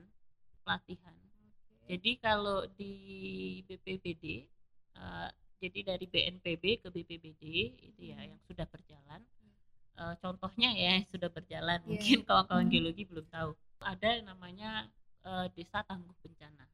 pelatihan 0.63 1.11
jadi 1.89 2.11
kalau 2.21 2.67
di 2.77 2.93
BPBD 3.65 4.45
uh, 4.97 5.27
eh, 5.27 5.29
jadi 5.61 5.93
dari 5.93 6.05
BNPB 6.09 6.81
ke 6.81 6.87
BPBD 6.89 7.43
itu 7.85 8.01
ya 8.01 8.17
yang 8.25 8.41
sudah 8.49 8.65
berjalan. 8.65 9.21
Uh, 9.93 10.17
contohnya 10.17 10.73
ya 10.73 11.05
sudah 11.13 11.29
berjalan. 11.29 11.77
Yeah. 11.85 11.89
mungkin 11.89 12.17
kawan-kawan 12.27 12.65
hmm. 12.65 12.73
geologi 12.73 13.03
belum 13.05 13.25
tahu. 13.29 13.53
Ada 13.81 14.17
yang 14.17 14.25
namanya 14.33 14.89
uh, 15.21 15.45
desa 15.53 15.85
tangguh 15.85 16.17
bencana. 16.25 16.65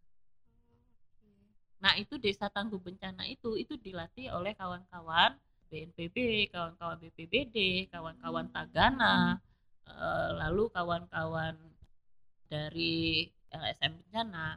Nah 1.84 1.94
itu 2.00 2.16
desa 2.18 2.48
tangguh 2.48 2.80
bencana 2.80 3.28
itu 3.28 3.60
itu 3.60 3.76
dilatih 3.76 4.32
oleh 4.34 4.56
kawan-kawan 4.56 5.36
BNPB 5.68 6.48
kawan-kawan 6.50 6.98
BPBD 7.04 7.86
kawan-kawan 7.92 8.48
Tagana 8.56 9.36
uh, 9.84 10.30
lalu 10.48 10.72
kawan-kawan 10.72 11.60
dari 12.48 13.28
LSM 13.52 14.00
bencana 14.00 14.56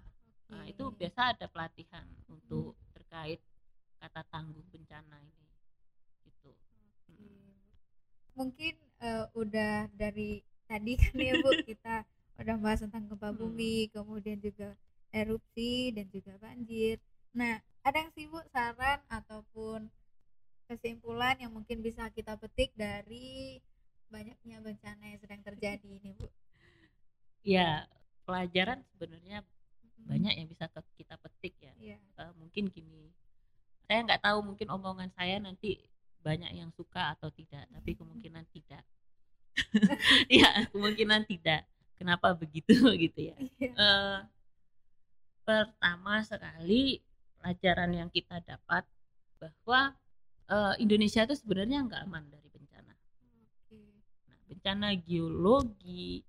Nah, 0.50 0.66
itu 0.66 0.90
biasa 0.90 1.34
ada 1.34 1.46
pelatihan 1.46 2.06
untuk 2.26 2.74
terkait 2.92 3.38
kata 4.02 4.26
tangguh 4.28 4.64
bencana 4.74 5.16
ini. 5.22 5.48
Gitu. 6.26 6.50
Hmm. 7.14 7.54
Mungkin 8.34 8.74
uh, 8.98 9.26
udah 9.38 9.86
dari 9.94 10.42
tadi 10.66 10.98
kan 10.98 11.14
ya 11.14 11.38
Bu 11.38 11.50
kita 11.70 12.02
udah 12.40 12.56
bahas 12.58 12.82
tentang 12.82 13.06
gempa 13.06 13.30
bumi, 13.30 13.86
hmm. 13.86 13.90
kemudian 13.94 14.38
juga 14.42 14.74
erupsi 15.14 15.94
dan 15.94 16.06
juga 16.10 16.34
banjir. 16.42 16.98
Nah, 17.30 17.62
ada 17.86 17.96
yang 18.02 18.10
sih 18.14 18.26
Bu 18.26 18.42
saran 18.50 18.98
ataupun 19.06 19.86
kesimpulan 20.66 21.38
yang 21.38 21.54
mungkin 21.54 21.82
bisa 21.82 22.06
kita 22.10 22.38
petik 22.38 22.74
dari 22.74 23.58
banyaknya 24.10 24.58
bencana 24.58 25.14
yang 25.14 25.20
sedang 25.22 25.42
terjadi 25.46 25.86
ini 25.86 26.10
Bu? 26.18 26.26
Ya, 27.46 27.86
pelajaran 28.26 28.82
sebenarnya 28.92 29.46
banyak 30.06 30.34
yang 30.36 30.48
bisa 30.48 30.68
kita 30.96 31.14
petik 31.20 31.54
ya 31.60 31.72
yeah. 31.76 31.98
Iya. 32.16 32.24
uh, 32.24 32.32
mungkin 32.38 32.68
gini 32.70 33.12
saya 33.90 34.06
nggak 34.06 34.22
tahu 34.22 34.38
mungkin 34.46 34.68
omongan 34.70 35.10
saya 35.18 35.42
nanti 35.42 35.82
banyak 36.20 36.52
yang 36.52 36.70
suka 36.76 37.16
atau 37.16 37.32
tidak 37.32 37.64
tapi 37.72 37.96
kemungkinan 37.96 38.44
tidak 38.52 38.84
ya 40.40 40.68
kemungkinan 40.70 41.26
tidak 41.26 41.66
kenapa 41.96 42.32
begitu 42.36 42.76
gitu 43.04 43.34
ya 43.34 43.36
yeah. 43.58 43.74
uh, 43.76 44.18
pertama 45.42 46.22
sekali 46.22 47.02
pelajaran 47.40 47.90
yang 47.96 48.10
kita 48.12 48.38
dapat 48.44 48.84
bahwa 49.40 49.96
uh, 50.52 50.74
Indonesia 50.76 51.24
itu 51.24 51.34
sebenarnya 51.34 51.82
nggak 51.88 52.02
aman 52.04 52.28
dari 52.28 52.48
bencana 52.52 52.94
okay. 53.66 53.88
nah, 54.28 54.38
bencana 54.46 54.88
geologi 55.00 56.22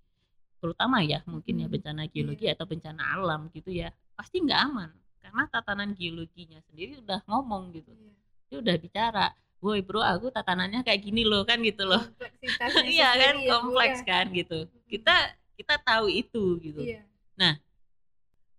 terutama 0.62 1.02
ya 1.02 1.26
mungkin 1.26 1.66
ya 1.66 1.68
hmm, 1.68 1.74
bencana 1.74 2.04
geologi 2.06 2.46
yeah. 2.46 2.54
atau 2.54 2.70
bencana 2.70 3.02
alam 3.18 3.50
gitu 3.50 3.74
ya 3.74 3.90
pasti 4.14 4.46
nggak 4.46 4.62
aman 4.70 4.90
karena 5.18 5.44
tatanan 5.50 5.92
geologinya 5.98 6.62
sendiri 6.70 7.02
udah 7.02 7.26
ngomong 7.26 7.74
gitu 7.74 7.90
yeah. 7.98 8.16
dia 8.48 8.58
udah 8.62 8.76
bicara 8.78 9.26
woi 9.58 9.82
bro 9.82 10.06
aku 10.06 10.30
tatanannya 10.30 10.86
kayak 10.86 11.02
gini 11.02 11.26
loh 11.26 11.42
kan 11.42 11.58
gitu 11.66 11.90
loh 11.90 12.02
iya 12.86 13.10
kan 13.18 13.36
ya, 13.42 13.50
kompleks 13.58 14.06
kan 14.06 14.30
gitu 14.30 14.70
hmm. 14.70 14.86
kita 14.86 15.16
kita 15.58 15.76
tahu 15.82 16.06
itu 16.14 16.62
gitu 16.62 16.82
yeah. 16.86 17.06
nah 17.34 17.58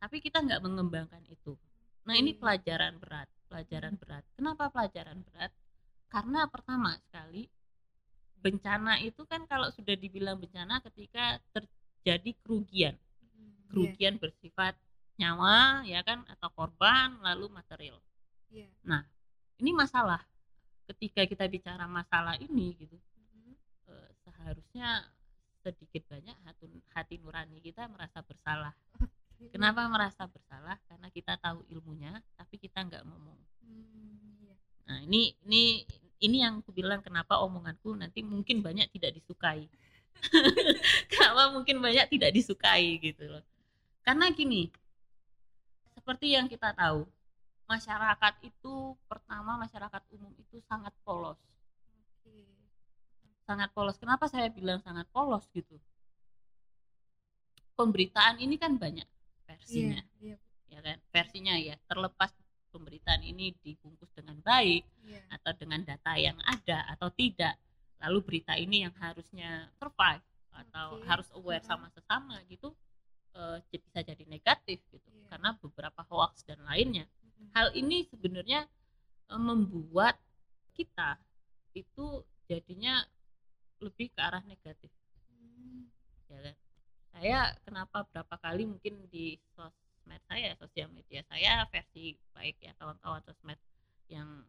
tapi 0.03 0.19
kita 0.19 0.43
nggak 0.43 0.59
mengembangkan 0.59 1.23
itu 1.31 1.55
nah 2.03 2.19
ini 2.19 2.35
iya. 2.35 2.39
pelajaran 2.43 2.99
berat 2.99 3.31
pelajaran 3.47 3.95
hmm. 3.95 4.03
berat 4.03 4.25
kenapa 4.35 4.65
pelajaran 4.75 5.19
berat 5.23 5.55
karena 6.11 6.51
pertama 6.51 6.99
sekali 6.99 7.47
bencana 8.43 8.99
itu 8.99 9.23
kan 9.31 9.47
kalau 9.47 9.71
sudah 9.71 9.95
dibilang 9.95 10.35
bencana 10.35 10.83
ketika 10.83 11.39
ter, 11.55 11.63
jadi 12.03 12.31
kerugian 12.43 12.95
hmm, 12.99 13.71
kerugian 13.71 14.15
yeah. 14.19 14.23
bersifat 14.23 14.75
nyawa 15.17 15.87
ya 15.87 16.03
kan 16.03 16.27
atau 16.27 16.49
korban 16.51 17.15
lalu 17.23 17.47
material 17.51 17.99
yeah. 18.51 18.71
nah 18.83 19.07
ini 19.63 19.71
masalah 19.71 20.23
ketika 20.91 21.23
kita 21.25 21.47
bicara 21.47 21.87
masalah 21.87 22.35
ini 22.43 22.75
gitu 22.75 22.99
mm-hmm. 22.99 23.55
eh, 23.95 24.11
seharusnya 24.27 25.07
sedikit 25.63 26.03
banyak 26.11 26.35
hati, 26.43 26.67
hati 26.91 27.15
nurani 27.23 27.63
kita 27.63 27.87
merasa 27.87 28.19
bersalah 28.27 28.75
kenapa 29.55 29.87
merasa 29.87 30.27
bersalah 30.27 30.79
karena 30.91 31.09
kita 31.11 31.39
tahu 31.39 31.63
ilmunya 31.71 32.19
tapi 32.35 32.59
kita 32.59 32.83
nggak 32.83 33.03
ngomong 33.07 33.39
mm, 33.63 34.43
yeah. 34.43 34.59
nah 34.91 34.99
ini 35.07 35.39
ini 35.47 35.87
ini 36.23 36.43
yang 36.43 36.63
aku 36.63 36.71
bilang 36.71 37.03
kenapa 37.03 37.39
omonganku 37.43 37.95
nanti 37.99 38.23
mungkin 38.23 38.63
banyak 38.63 38.91
tidak 38.95 39.19
disukai 39.19 39.67
kenapa 41.11 41.53
mungkin 41.53 41.83
banyak 41.83 42.07
tidak 42.13 42.31
disukai 42.33 42.99
gitu 43.03 43.27
loh. 43.29 43.45
Karena 44.03 44.31
gini 44.31 44.71
seperti 45.95 46.35
yang 46.35 46.51
kita 46.51 46.75
tahu 46.75 47.07
masyarakat 47.71 48.35
itu 48.43 48.99
pertama 49.07 49.55
masyarakat 49.57 50.03
umum 50.13 50.35
itu 50.37 50.59
sangat 50.67 50.93
polos. 51.07 51.39
Sangat 53.43 53.71
polos. 53.75 53.99
Kenapa 53.99 54.27
saya 54.31 54.51
bilang 54.51 54.83
sangat 54.83 55.07
polos 55.11 55.47
gitu? 55.55 55.79
Pemberitaan 57.79 58.39
ini 58.39 58.61
kan 58.61 58.77
banyak 58.77 59.07
versinya 59.49 59.99
yeah, 60.21 60.39
yeah. 60.69 60.79
ya 60.79 60.81
kan? 60.85 60.99
Versinya 61.11 61.55
ya 61.59 61.75
terlepas 61.89 62.31
pemberitaan 62.73 63.21
ini 63.23 63.53
dibungkus 63.61 64.09
dengan 64.17 64.41
baik 64.41 64.83
Iya. 65.05 65.21
atau 65.39 65.53
dengan 65.59 65.81
data 65.85 66.13
yang 66.17 66.39
ada 66.47 66.89
atau 66.97 67.13
tidak 67.13 67.59
lalu 68.03 68.19
berita 68.27 68.59
ini 68.59 68.83
yang 68.85 68.95
harusnya 68.99 69.71
survive 69.79 70.23
atau 70.53 71.01
Oke. 71.01 71.07
harus 71.09 71.29
aware 71.33 71.65
sama 71.65 71.89
sesama 71.95 72.37
gitu 72.51 72.75
j- 73.73 73.81
bisa 73.81 74.05
jadi 74.05 74.25
negatif 74.29 74.83
gitu 74.93 75.09
Iya. 75.09 75.27
karena 75.33 75.57
beberapa 75.57 76.05
hoax 76.05 76.45
dan 76.45 76.61
lainnya 76.69 77.09
Mm-mm. 77.25 77.49
hal 77.57 77.73
ini 77.73 78.05
sebenarnya 78.05 78.69
eh, 79.33 79.41
membuat 79.41 80.21
kita 80.77 81.17
itu 81.73 82.21
jadinya 82.45 83.01
lebih 83.81 84.13
ke 84.13 84.21
arah 84.21 84.45
negatif 84.45 84.93
Hmm. 85.33 85.89
ya 86.29 86.39
kan 86.45 86.57
saya 87.13 87.39
kenapa 87.65 88.05
berapa 88.13 88.35
kali 88.37 88.69
mungkin 88.69 89.09
di 89.09 89.41
sosmed 89.57 90.21
saya 90.29 90.53
sosial 90.61 90.93
media 90.93 91.25
saya 91.33 91.65
versi 91.73 92.13
baik 92.37 92.61
ya 92.61 92.73
kawan-kawan 92.77 93.25
sosmed 93.25 93.57
yang 94.13 94.45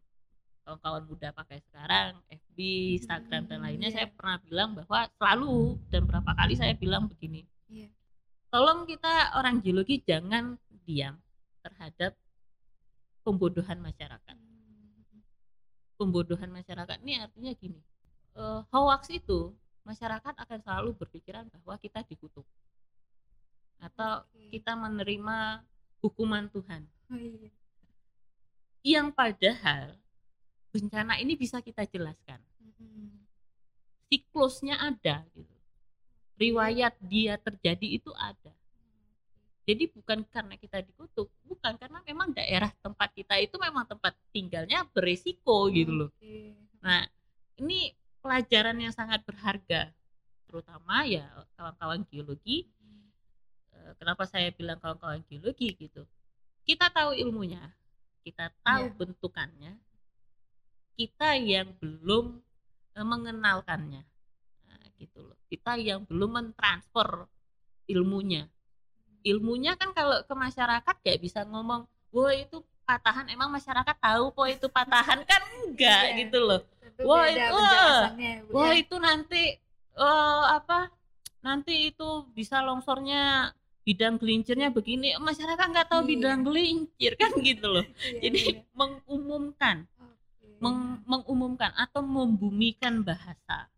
kawan-kawan 0.64 1.04
muda 1.04 1.28
pakai 1.30 1.60
sekarang 1.62 2.16
FB 2.26 2.58
Instagram 2.98 3.42
dan 3.44 3.58
Hmm, 3.60 3.64
lainnya 3.68 3.88
iya. 3.88 3.96
saya 4.00 4.06
pernah 4.08 4.36
bilang 4.40 4.72
bahwa 4.72 5.00
selalu 5.14 5.56
dan 5.92 6.02
berapa 6.08 6.30
kali 6.32 6.54
saya 6.56 6.72
bilang 6.72 7.04
begini 7.06 7.44
Iya. 7.68 7.92
tolong 8.48 8.84
kita 8.84 9.36
orang 9.36 9.60
geologi 9.60 10.00
jangan 10.00 10.56
diam 10.82 11.20
terhadap 11.60 12.16
pembodohan 13.20 13.76
masyarakat 13.78 14.36
Hmm. 14.36 15.20
pembodohan 15.96 16.48
masyarakat 16.48 16.96
ini 17.04 17.20
artinya 17.20 17.52
gini 17.52 17.80
eh, 18.34 18.60
hoax 18.68 19.12
itu 19.12 19.52
masyarakat 19.84 20.34
akan 20.34 20.58
selalu 20.60 20.96
berpikiran 20.96 21.44
bahwa 21.52 21.76
kita 21.76 22.00
dikutuk 22.02 22.48
atau 23.78 24.24
Oke. 24.32 24.48
kita 24.50 24.72
menerima 24.74 25.60
hukuman 26.00 26.48
Tuhan 26.48 26.88
Oh, 27.12 27.20
iya. 27.20 27.52
yang 28.80 29.12
padahal 29.12 29.96
bencana 30.74 31.22
ini 31.22 31.38
bisa 31.38 31.62
kita 31.62 31.86
jelaskan 31.86 32.42
Mm-mm. 32.58 33.14
siklusnya 34.10 34.74
ada 34.82 35.22
gitu 35.30 35.54
riwayat 36.34 36.98
dia 36.98 37.38
terjadi 37.38 38.02
itu 38.02 38.10
ada 38.18 38.50
jadi 39.64 39.88
bukan 39.88 40.26
karena 40.28 40.58
kita 40.58 40.82
dikutuk 40.82 41.30
bukan 41.46 41.78
karena 41.80 42.02
memang 42.04 42.34
daerah 42.34 42.68
tempat 42.82 43.08
kita 43.14 43.38
itu 43.40 43.56
memang 43.56 43.88
tempat 43.88 44.12
tinggalnya 44.28 44.84
beresiko 44.92 45.72
gitu 45.72 46.04
loh. 46.04 46.10
Nah, 46.84 47.08
ini 47.56 47.88
pelajaran 48.20 48.76
yang 48.76 48.92
sangat 48.92 49.24
berharga, 49.24 49.88
terutama 50.44 51.08
ya 51.08 51.24
kawan-kawan 51.56 52.04
geologi. 52.12 52.68
Eh, 53.72 53.92
Kenapa 53.96 54.28
saya 54.28 54.52
bilang 54.52 54.76
kawan-kawan 54.76 55.24
geologi 55.24 55.72
gitu? 55.80 56.04
Kita 56.68 56.92
tahu 56.92 57.16
ilmunya, 57.16 57.64
kita 58.20 58.52
tahu 58.60 58.92
Iya. 58.92 58.96
bentukannya, 59.00 59.72
kita 60.94 61.34
yang 61.36 61.74
belum 61.78 62.38
eh, 62.94 63.06
mengenalkannya, 63.06 64.02
nah, 64.66 64.82
gitu 64.98 65.18
loh. 65.22 65.36
Kita 65.50 65.74
yang 65.78 66.06
belum 66.06 66.30
mentransfer 66.30 67.26
ilmunya. 67.86 68.46
Ilmunya 69.24 69.74
kan 69.74 69.90
kalau 69.96 70.20
ke 70.22 70.34
masyarakat 70.36 70.94
gak 71.00 71.18
bisa 71.20 71.42
ngomong, 71.48 71.88
wah 72.12 72.32
itu 72.32 72.60
patahan. 72.84 73.26
Emang 73.32 73.48
masyarakat 73.48 73.96
tahu 73.96 74.30
kok 74.30 74.48
itu 74.48 74.66
patahan 74.68 75.24
kan 75.24 75.42
enggak 75.64 76.02
Iya. 76.12 76.16
gitu 76.24 76.38
loh. 76.44 76.60
Wah, 77.02 77.26
itu, 77.26 77.58
Wah 78.54 78.70
ya. 78.70 78.78
itu 78.78 78.96
nanti 79.02 79.58
eh 79.94 80.42
apa? 80.46 80.92
Nanti 81.42 81.90
itu 81.90 82.24
bisa 82.30 82.62
longsornya 82.62 83.50
bidang 83.84 84.16
gelincirnya 84.16 84.70
begini. 84.70 85.12
Masyarakat 85.18 85.66
nggak 85.74 85.88
tahu 85.90 86.02
Iya. 86.06 86.10
bidang 86.14 86.40
gelincir 86.46 87.12
kan 87.18 87.32
gitu 87.42 87.66
loh. 87.66 87.84
Iya, 87.98 88.20
Jadi 88.30 88.38
iya. 88.38 88.62
mengumumkan. 88.72 89.88
Meng- 90.62 91.02
mengumumkan 91.06 91.72
atau 91.74 92.02
membumikan 92.02 93.02
bahasa. 93.02 93.70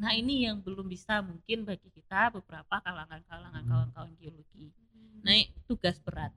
Nah 0.00 0.12
ini 0.16 0.48
yang 0.48 0.58
belum 0.58 0.88
bisa 0.88 1.20
mungkin 1.22 1.62
bagi 1.62 1.86
kita 1.92 2.32
beberapa 2.34 2.80
kalangan-kalangan 2.82 3.62
kawan-kawan 3.62 4.12
geologi. 4.18 4.72
Hmm. 4.72 5.22
Nah 5.22 5.34
tugas 5.68 6.00
berat. 6.02 6.32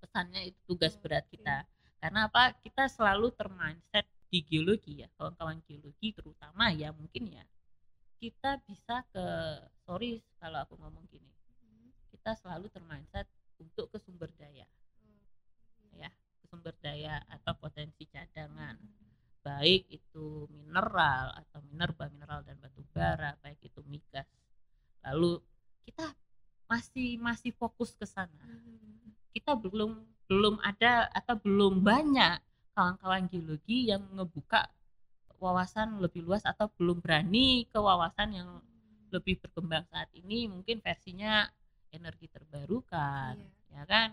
Pesannya 0.00 0.52
itu 0.54 0.60
tugas 0.64 0.94
berat 0.96 1.26
kita. 1.28 1.66
Karena 2.00 2.30
apa? 2.30 2.54
Kita 2.62 2.86
selalu 2.86 3.34
termindset 3.34 4.06
di 4.30 4.40
geologi 4.44 5.02
ya, 5.02 5.08
kawan-kawan 5.16 5.58
geologi 5.64 6.12
terutama 6.14 6.70
ya 6.72 6.92
mungkin 6.94 7.30
ya. 7.30 7.44
Kita 8.16 8.58
bisa 8.64 9.04
ke 9.12 9.26
sorry 9.84 10.22
kalau 10.40 10.62
aku 10.62 10.78
ngomong 10.80 11.04
gini. 11.12 11.28
Hmm. 11.60 11.92
Kita 12.08 12.32
selalu 12.38 12.72
termindset 12.72 13.26
untuk 13.56 13.88
ke 13.92 13.98
sumber 14.00 14.28
daya, 14.36 14.64
ya, 14.64 14.66
sumber 16.56 16.72
daya 16.80 17.20
atau 17.28 17.52
potensi 17.60 18.08
cadangan. 18.08 18.80
Baik 19.44 19.92
itu 19.92 20.48
mineral 20.48 21.36
atau 21.36 21.60
minerba, 21.68 22.08
mineral 22.08 22.40
dan 22.42 22.56
batu 22.58 22.80
bara, 22.96 23.36
baik 23.44 23.60
itu 23.60 23.84
migas. 23.84 24.26
Lalu 25.04 25.38
kita 25.84 26.16
masih 26.66 27.14
masih 27.22 27.54
fokus 27.54 27.94
ke 27.94 28.06
sana 28.06 28.42
Hmm. 28.42 29.14
kita 29.30 29.54
belum 29.54 30.02
belum 30.26 30.58
ada 30.66 31.06
atau 31.14 31.38
belum 31.38 31.78
banyak 31.78 32.42
kawan-kawan 32.74 33.30
geologi 33.30 33.86
yang 33.86 34.02
ngebuka 34.10 34.66
wawasan 35.38 36.02
lebih 36.02 36.26
luas 36.26 36.42
atau 36.42 36.66
belum 36.74 36.98
berani 36.98 37.70
ke 37.70 37.78
wawasan 37.78 38.34
yang 38.34 38.48
lebih 39.14 39.38
berkembang 39.38 39.86
saat 39.86 40.10
ini 40.18 40.50
mungkin 40.50 40.82
versinya 40.82 41.46
energi 41.94 42.26
terbarukan 42.26 43.38
Iya, 43.38 43.78
ya 43.78 43.82
kan 43.86 44.08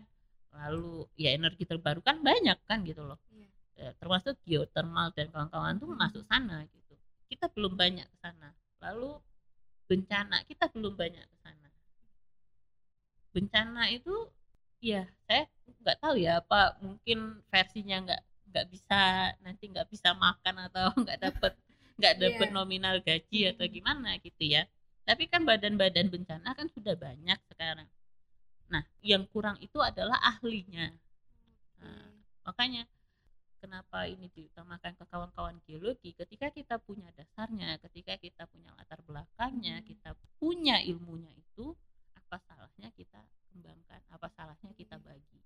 lalu 0.54 1.10
ya 1.18 1.34
energi 1.34 1.66
terbarukan 1.66 2.22
banyak 2.22 2.58
kan 2.70 2.86
gitu 2.86 3.02
loh 3.04 3.18
iya. 3.34 3.50
Eh, 3.74 3.94
termasuk 3.98 4.38
geothermal 4.46 5.10
dan 5.18 5.34
kawan-kawan 5.34 5.76
tuh 5.82 5.90
Hmm. 5.90 5.98
masuk 6.00 6.24
sana 6.30 6.62
gitu 6.70 6.94
kita 7.28 7.50
belum 7.50 7.74
banyak 7.74 8.06
ke 8.06 8.18
sana 8.22 8.54
lalu 8.80 9.18
bencana 9.90 10.46
kita 10.46 10.70
belum 10.70 10.94
banyak 10.94 11.26
ke 11.26 11.38
sana 11.42 11.68
bencana 13.34 13.90
itu 13.90 14.14
ya 14.78 15.10
saya 15.26 15.50
nggak 15.82 15.98
tahu 16.00 16.16
ya 16.22 16.38
apa 16.38 16.78
mungkin 16.86 17.42
versinya 17.50 17.98
nggak 18.06 18.22
nggak 18.54 18.66
bisa 18.70 19.02
nanti 19.42 19.64
nggak 19.74 19.90
bisa 19.90 20.14
makan 20.14 20.56
atau 20.70 20.94
nggak 21.02 21.18
dapet 21.20 21.54
nggak 21.98 22.16
dapet 22.22 22.48
Iya. 22.50 22.56
nominal 22.56 22.96
gaji 23.02 23.40
atau 23.54 23.66
Hmm. 23.66 23.74
gimana 23.74 24.10
gitu 24.22 24.44
ya 24.46 24.70
tapi 25.04 25.26
kan 25.28 25.44
badan-badan 25.44 26.08
bencana 26.14 26.54
kan 26.54 26.68
sudah 26.72 26.94
banyak 26.96 27.36
sekarang 27.50 27.90
nah 28.74 28.82
yang 29.06 29.30
kurang 29.30 29.62
itu 29.62 29.78
adalah 29.78 30.18
ahlinya 30.20 30.90
Nah, 31.78 32.10
makanya 32.48 32.88
kenapa 33.60 34.08
ini 34.08 34.32
diutamakan 34.32 34.96
ke 34.96 35.04
kawan-kawan 35.04 35.60
geologi 35.68 36.16
ketika 36.16 36.48
kita 36.48 36.80
punya 36.80 37.12
dasarnya 37.12 37.76
ketika 37.84 38.16
kita 38.16 38.48
punya 38.48 38.72
latar 38.80 39.04
belakangnya 39.04 39.84
Hmm. 39.84 39.88
kita 39.88 40.10
punya 40.40 40.80
ilmunya 40.80 41.36
itu 41.36 41.76
apa 42.16 42.40
salahnya 42.48 42.88
kita 42.96 43.20
kembangkan 43.52 44.00
apa 44.10 44.28
salahnya 44.32 44.72
kita 44.74 44.96
Iya. 44.96 45.04
bagi 45.06 45.40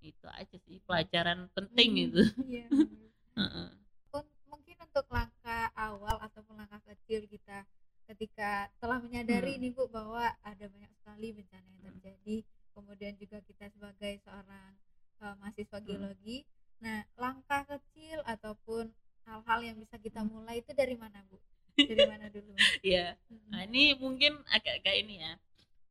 itu 0.00 0.26
aja 0.30 0.56
sih 0.64 0.80
pelajaran 0.88 1.52
penting 1.52 1.90
Hmm, 1.94 2.04
itu 2.08 2.22
Iya. 2.48 2.66
Un- 4.16 4.34
mungkin 4.48 4.76
untuk 4.88 5.04
langkah 5.12 5.68
awal 5.76 6.16
ataupun 6.24 6.56
langkah 6.58 6.80
kecil 6.88 7.28
kita 7.28 7.68
ketika 8.08 8.72
telah 8.80 8.98
menyadari 8.98 9.56
Hmm. 9.56 9.62
nih 9.62 9.72
Bu 9.76 9.84
bahwa 9.86 10.24
ada 10.40 10.64
banyak 10.64 10.92
sekali 10.96 11.36
bencana 11.36 11.68
yang 11.68 11.78
Hmm. 11.78 11.88
terjadi 11.92 12.36
kemudian 12.72 13.14
juga 13.18 13.38
kita 13.44 13.68
sebagai 13.68 14.16
seorang 14.24 14.72
uh, 15.20 15.34
mahasiswa 15.36 15.78
Hmm. 15.78 15.86
geologi 15.86 16.38
nah 16.78 17.02
langkah 17.18 17.66
kecil 17.66 18.22
ataupun 18.24 18.88
hal-hal 19.26 19.60
yang 19.60 19.76
bisa 19.76 19.98
kita 19.98 20.24
Hmm. 20.24 20.30
mulai 20.32 20.62
itu 20.62 20.72
dari 20.72 20.96
mana 20.96 21.20
Bu 21.28 21.36
dari 21.76 22.04
mana 22.06 22.26
dulu 22.34 22.52
Iya. 22.82 23.14
Hmm. 23.28 23.48
Nah, 23.52 23.60
ini 23.64 23.94
mungkin 23.94 24.40
agak-agak 24.48 24.94
ini 24.98 25.22
ya. 25.22 25.32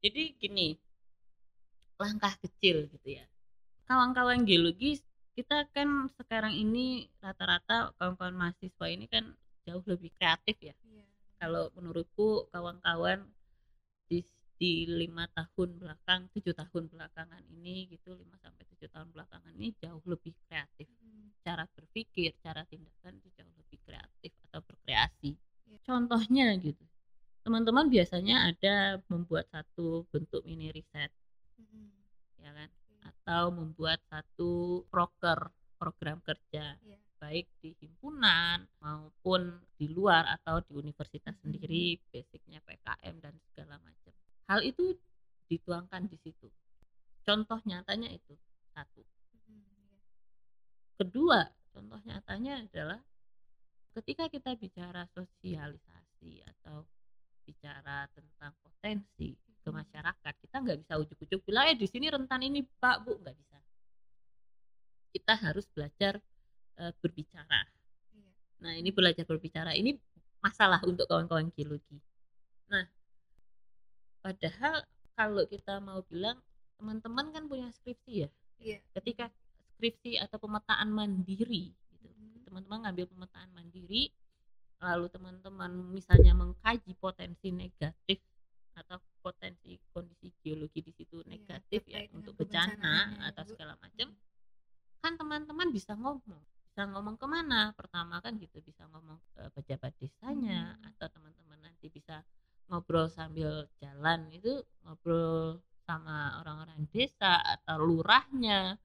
Jadi 0.03 0.35
gini, 0.35 0.67
langkah 1.97 2.33
kecil 2.43 2.85
gitu 2.91 3.09
ya. 3.17 3.25
Kawan-kawan 3.87 4.43
geologi 4.43 4.99
kita 5.33 5.69
kan 5.71 6.09
sekarang 6.17 6.53
ini 6.53 7.07
rata-rata 7.21 7.93
kawan-kawan 7.97 8.35
mahasiswa 8.35 8.85
ini 8.89 9.05
kan 9.07 9.31
jauh 9.63 9.83
lebih 9.85 10.11
kreatif 10.17 10.57
ya. 10.59 10.75
Kalau 11.37 11.69
menurutku 11.77 12.49
kawan-kawan 12.49 13.29
di 14.09 14.25
di 14.57 14.89
lima 14.89 15.29
tahun 15.37 15.77
belakang, 15.77 16.33
tujuh 16.33 16.57
tahun 16.57 16.89
belakangan 16.89 17.45
ini 17.53 17.93
gitu, 17.93 18.17
lima 18.17 18.41
sampai 18.41 18.65
tujuh 18.73 18.89
tahun 18.89 19.13
belakangan 19.13 19.53
ini 19.53 19.69
jauh 19.77 20.01
lebih 20.09 20.33
kreatif. 20.49 20.89
Hmm. 20.97 21.29
Cara 21.45 21.69
berpikir, 21.77 22.33
cara 22.41 22.65
tindakan 22.65 23.21
itu 23.21 23.29
jauh 23.37 23.53
lebih 23.53 23.77
kreatif 23.85 24.33
atau 24.49 24.59
berkreasi. 24.65 25.37
Iya. 25.69 25.77
Contohnya 25.85 26.57
gitu, 26.57 26.81
teman-teman 27.45 27.85
biasanya 27.93 28.49
ada 28.49 28.97
membuat 29.13 29.45
satu 29.53 30.09
bentuk 30.09 30.41
mini 30.41 30.73
riset, 30.73 31.13
Hmm. 31.61 31.93
ya 32.41 32.49
kan? 32.53 32.69
Atau 33.05 33.53
membuat 33.53 34.01
satu 34.09 34.81
proker 34.89 35.53
program 35.77 36.17
kerja, 36.25 36.73
Iya. 36.81 36.97
Baik 37.17 37.45
di 37.61 37.73
himpunan 37.81 38.65
maupun 38.79 39.41
di 39.77 39.89
luar 39.89 40.23
atau 40.39 40.61
di 40.61 40.71
universitas 40.77 41.35
sendiri, 41.41 41.97
basicnya 42.13 42.61
PKM 42.65 43.15
dan 43.21 43.33
segala 43.51 43.75
macam. 43.81 44.13
Hal 44.47 44.61
itu 44.63 44.95
dituangkan 45.47 46.07
di 46.11 46.17
situ. 46.21 46.47
contoh 47.27 47.59
nyatanya 47.67 48.07
itu 48.07 48.33
satu 48.71 49.03
kedua 50.97 51.45
contoh 51.73 51.99
nyatanya 52.03 52.65
adalah 52.65 52.99
ketika 53.99 54.29
kita 54.29 54.55
bicara 54.57 55.05
sosialisasi 55.13 56.41
atau 56.45 56.85
bicara 57.45 58.09
tentang 58.15 58.53
potensi 58.61 59.37
ke 59.61 59.69
Hmm. 59.69 59.83
masyarakat 59.83 60.33
kita 60.47 60.55
nggak 60.63 60.79
bisa 60.85 60.93
ujuk-ujuk 60.95 61.41
bilang 61.43 61.67
eh 61.67 61.75
di 61.75 61.87
sini 61.91 62.07
rentan 62.07 62.39
ini 62.39 62.63
pak 62.79 63.03
bu 63.03 63.19
nggak 63.19 63.35
bisa 63.35 63.57
kita 65.11 65.33
harus 65.35 65.65
belajar 65.75 66.23
eh, 66.77 66.93
berbicara. 67.01 67.61
Iya. 68.13 68.31
nah 68.63 68.73
ini 68.73 68.89
belajar 68.93 69.25
berbicara. 69.25 69.73
Ini 69.73 69.97
masalah 70.41 70.81
untuk 70.85 71.09
kawan-kawan 71.09 71.49
geologi. 71.53 71.97
Nah 72.69 72.85
padahal 74.21 74.85
kalau 75.17 75.43
kita 75.49 75.81
mau 75.81 76.05
bilang 76.05 76.37
teman-teman 76.77 77.33
kan 77.33 77.43
punya 77.49 77.69
skripsi 77.73 78.13
ya? 78.27 78.29
Iya. 78.57 78.79
ketika 78.97 79.29
skripsi 79.77 80.17
atau 80.17 80.41
pemetaan 80.41 80.89
mandiri 80.89 81.69
gitu. 81.69 82.07
Hmm. 82.09 82.41
teman-teman 82.41 82.89
ngambil 82.89 83.05
pemetaan 83.13 83.49
mandiri 83.53 84.09
lalu 84.77 85.05
teman-teman 85.09 85.71
misalnya 85.93 86.33
mengkaji 86.37 86.93
potensi 86.97 87.49
negatif 87.53 88.21
atau 88.77 89.01
potensi 89.21 89.73
kondisi 89.89 90.29
geologi 90.41 90.85
di 90.85 90.93
situ 90.93 91.21
Iya, 91.25 91.29
negatif 91.33 91.81
ya 91.89 92.05
dengan 92.05 92.21
untuk 92.21 92.33
bencana 92.37 92.93
ya, 93.17 93.33
atau 93.33 93.43
segala 93.49 93.73
macam 93.81 94.13
kan 95.01 95.13
teman-teman 95.17 95.69
bisa 95.73 95.97
ngomong 95.97 96.41
bisa 96.77 96.93
ngomong 96.93 97.17
ke 97.17 97.25
mana 97.25 97.73
pertama 97.73 98.21
kan 98.21 98.37
gitu 98.37 98.61
bisa 98.61 98.85
ngomong 98.93 99.17
ke 99.33 99.49
pejabat 99.57 99.97
desanya 99.97 100.77
Hmm. 100.77 100.93
atau 100.93 101.09
teman-teman 101.09 101.57
nanti 101.65 101.89
bisa 101.89 102.21
ngobrol 102.69 103.09
sambil 103.09 103.65
jalan 103.81 104.29
itu 104.29 104.61
ngobrol 104.85 105.57
sama 105.89 106.37
orang-orang 106.37 106.85
desa 106.93 107.41
atau 107.41 107.81
lurahnya 107.81 108.77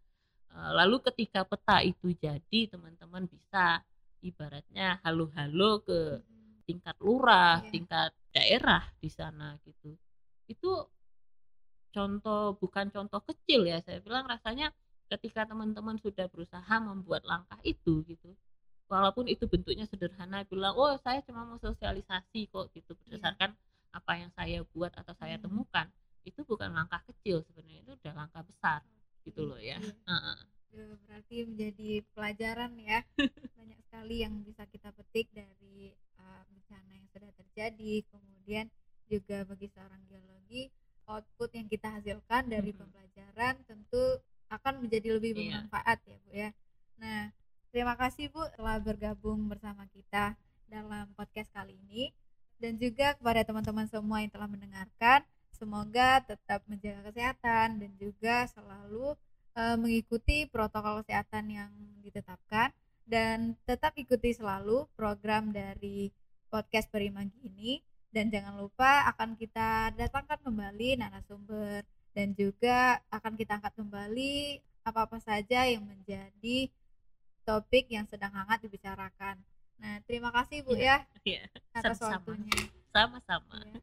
Eh, 0.53 0.72
lalu 0.76 1.01
ketika 1.09 1.49
peta 1.49 1.80
itu 1.80 2.12
jadi 2.16 2.68
teman-teman 2.68 3.24
bisa 3.24 3.80
ibaratnya 4.20 5.01
halo-halo 5.01 5.80
ke 5.80 6.20
Hmm. 6.20 6.61
tingkat 6.68 6.97
lurah, 7.01 7.61
Iya. 7.64 7.72
tingkat 7.72 8.11
daerah 8.36 8.84
di 9.01 9.09
sana 9.09 9.57
gitu. 9.64 9.97
Itu 10.45 10.88
contoh 11.88 12.53
bukan 12.61 12.93
contoh 12.93 13.24
kecil 13.24 13.64
ya. 13.64 13.80
Saya 13.80 14.05
bilang 14.05 14.28
rasanya 14.28 14.76
ketika 15.19 15.45
teman-teman 15.49 15.97
sudah 16.01 16.27
berusaha 16.33 16.75
membuat 16.81 17.23
langkah 17.29 17.59
itu 17.65 18.03
gitu. 18.09 18.33
Walaupun 18.89 19.25
itu 19.29 19.45
bentuknya 19.49 19.89
sederhana 19.89 20.45
bilang, 20.45 20.77
"Oh, 20.77 20.93
saya 21.01 21.21
cuma 21.25 21.45
mau 21.49 21.57
sosialisasi 21.61 22.49
kok." 22.53 22.69
gitu 22.77 22.93
berdasarkan 23.05 23.57
apa 23.93 24.13
yang 24.21 24.31
saya 24.37 24.61
buat 24.73 24.93
atau 24.97 25.13
saya 25.17 25.37
Hmm. 25.37 25.45
temukan. 25.49 25.87
Itu 26.25 26.45
bukan 26.45 26.71
langkah 26.73 27.01
kecil 27.09 27.43
sebenarnya, 27.49 27.81
itu 27.85 27.93
udah 27.99 28.13
langkah 28.15 28.43
besar 28.45 28.81
gitu 29.25 29.49
loh 29.49 29.59
ya. 29.61 29.81
Iya. 29.81 29.93
Heeh. 30.07 30.39
Ya, 30.73 30.89
berarti 31.05 31.37
menjadi 31.45 31.91
pelajaran 32.17 32.73
ya 32.81 33.05
banyak 33.59 33.79
sekali 33.85 34.25
yang 34.25 34.41
bisa 34.41 34.65
kita 34.73 34.89
petik 34.97 35.29
dari 35.37 35.93
uh, 36.17 36.43
bencana 36.49 36.91
yang 36.97 37.07
sudah 37.13 37.29
terjadi 37.37 38.01
kemudian 38.09 38.67
juga 39.05 39.45
bagi 39.45 39.69
seorang 39.69 40.01
geologi 40.09 40.73
output 41.05 41.51
yang 41.53 41.69
kita 41.69 41.89
hasilkan 42.01 42.49
dari 42.49 42.73
Mhm. 42.73 42.79
pembelajaran 42.81 43.55
tentu 43.69 44.17
akan 44.53 44.85
menjadi 44.85 45.17
lebih 45.17 45.31
Iya. 45.33 45.41
bermanfaat 45.41 45.99
ya 46.05 46.17
bu 46.21 46.31
ya. 46.37 46.49
Nah 47.01 47.21
terima 47.73 47.95
kasih 47.97 48.29
bu 48.29 48.45
telah 48.53 48.77
bergabung 48.79 49.49
bersama 49.49 49.89
kita 49.89 50.37
dalam 50.69 51.09
podcast 51.17 51.49
kali 51.53 51.77
ini. 51.89 52.13
Dan 52.61 52.79
juga 52.79 53.19
kepada 53.19 53.43
teman-teman 53.43 53.91
semua 53.91 54.23
yang 54.23 54.31
telah 54.31 54.47
mendengarkan 54.47 55.27
semoga 55.51 56.23
tetap 56.23 56.63
menjaga 56.71 57.11
kesehatan 57.11 57.83
dan 57.83 57.91
juga 57.99 58.47
selalu 58.47 59.19
eh, 59.53 59.77
mengikuti 59.77 60.47
protokol 60.47 61.03
kesehatan 61.03 61.51
yang 61.51 61.73
ditetapkan. 62.01 62.71
Dan 63.03 63.59
tetap 63.67 63.99
ikuti 63.99 64.31
selalu 64.31 64.87
program 64.95 65.51
dari 65.51 66.09
podcast 66.49 66.87
Perimagi 66.87 67.35
ini. 67.43 67.83
Dan 68.13 68.29
jangan 68.29 68.61
lupa 68.61 69.09
akan 69.11 69.35
kita 69.35 69.91
datangkan 69.97 70.39
kembali 70.45 71.01
narasumber 71.01 71.83
dan 72.13 72.37
juga 72.37 73.01
akan 73.09 73.37
kita 73.37 73.57
angkat 73.61 73.73
kembali 73.77 74.61
apa-apa 74.85 75.19
saja 75.21 75.65
yang 75.65 75.85
menjadi 75.85 76.69
topik 77.43 77.89
yang 77.91 78.07
sedang 78.07 78.33
hangat 78.33 78.63
dibicarakan. 78.63 79.41
Nah, 79.83 79.99
terima 80.07 80.31
kasih 80.31 80.63
Bu 80.63 80.79
iya, 80.79 81.03
ya, 81.27 81.43
ya, 81.43 81.43
atas 81.75 81.99
Sama-sama. 81.99 82.39
Sama-sama. 82.93 83.59
Ya. 83.67 83.81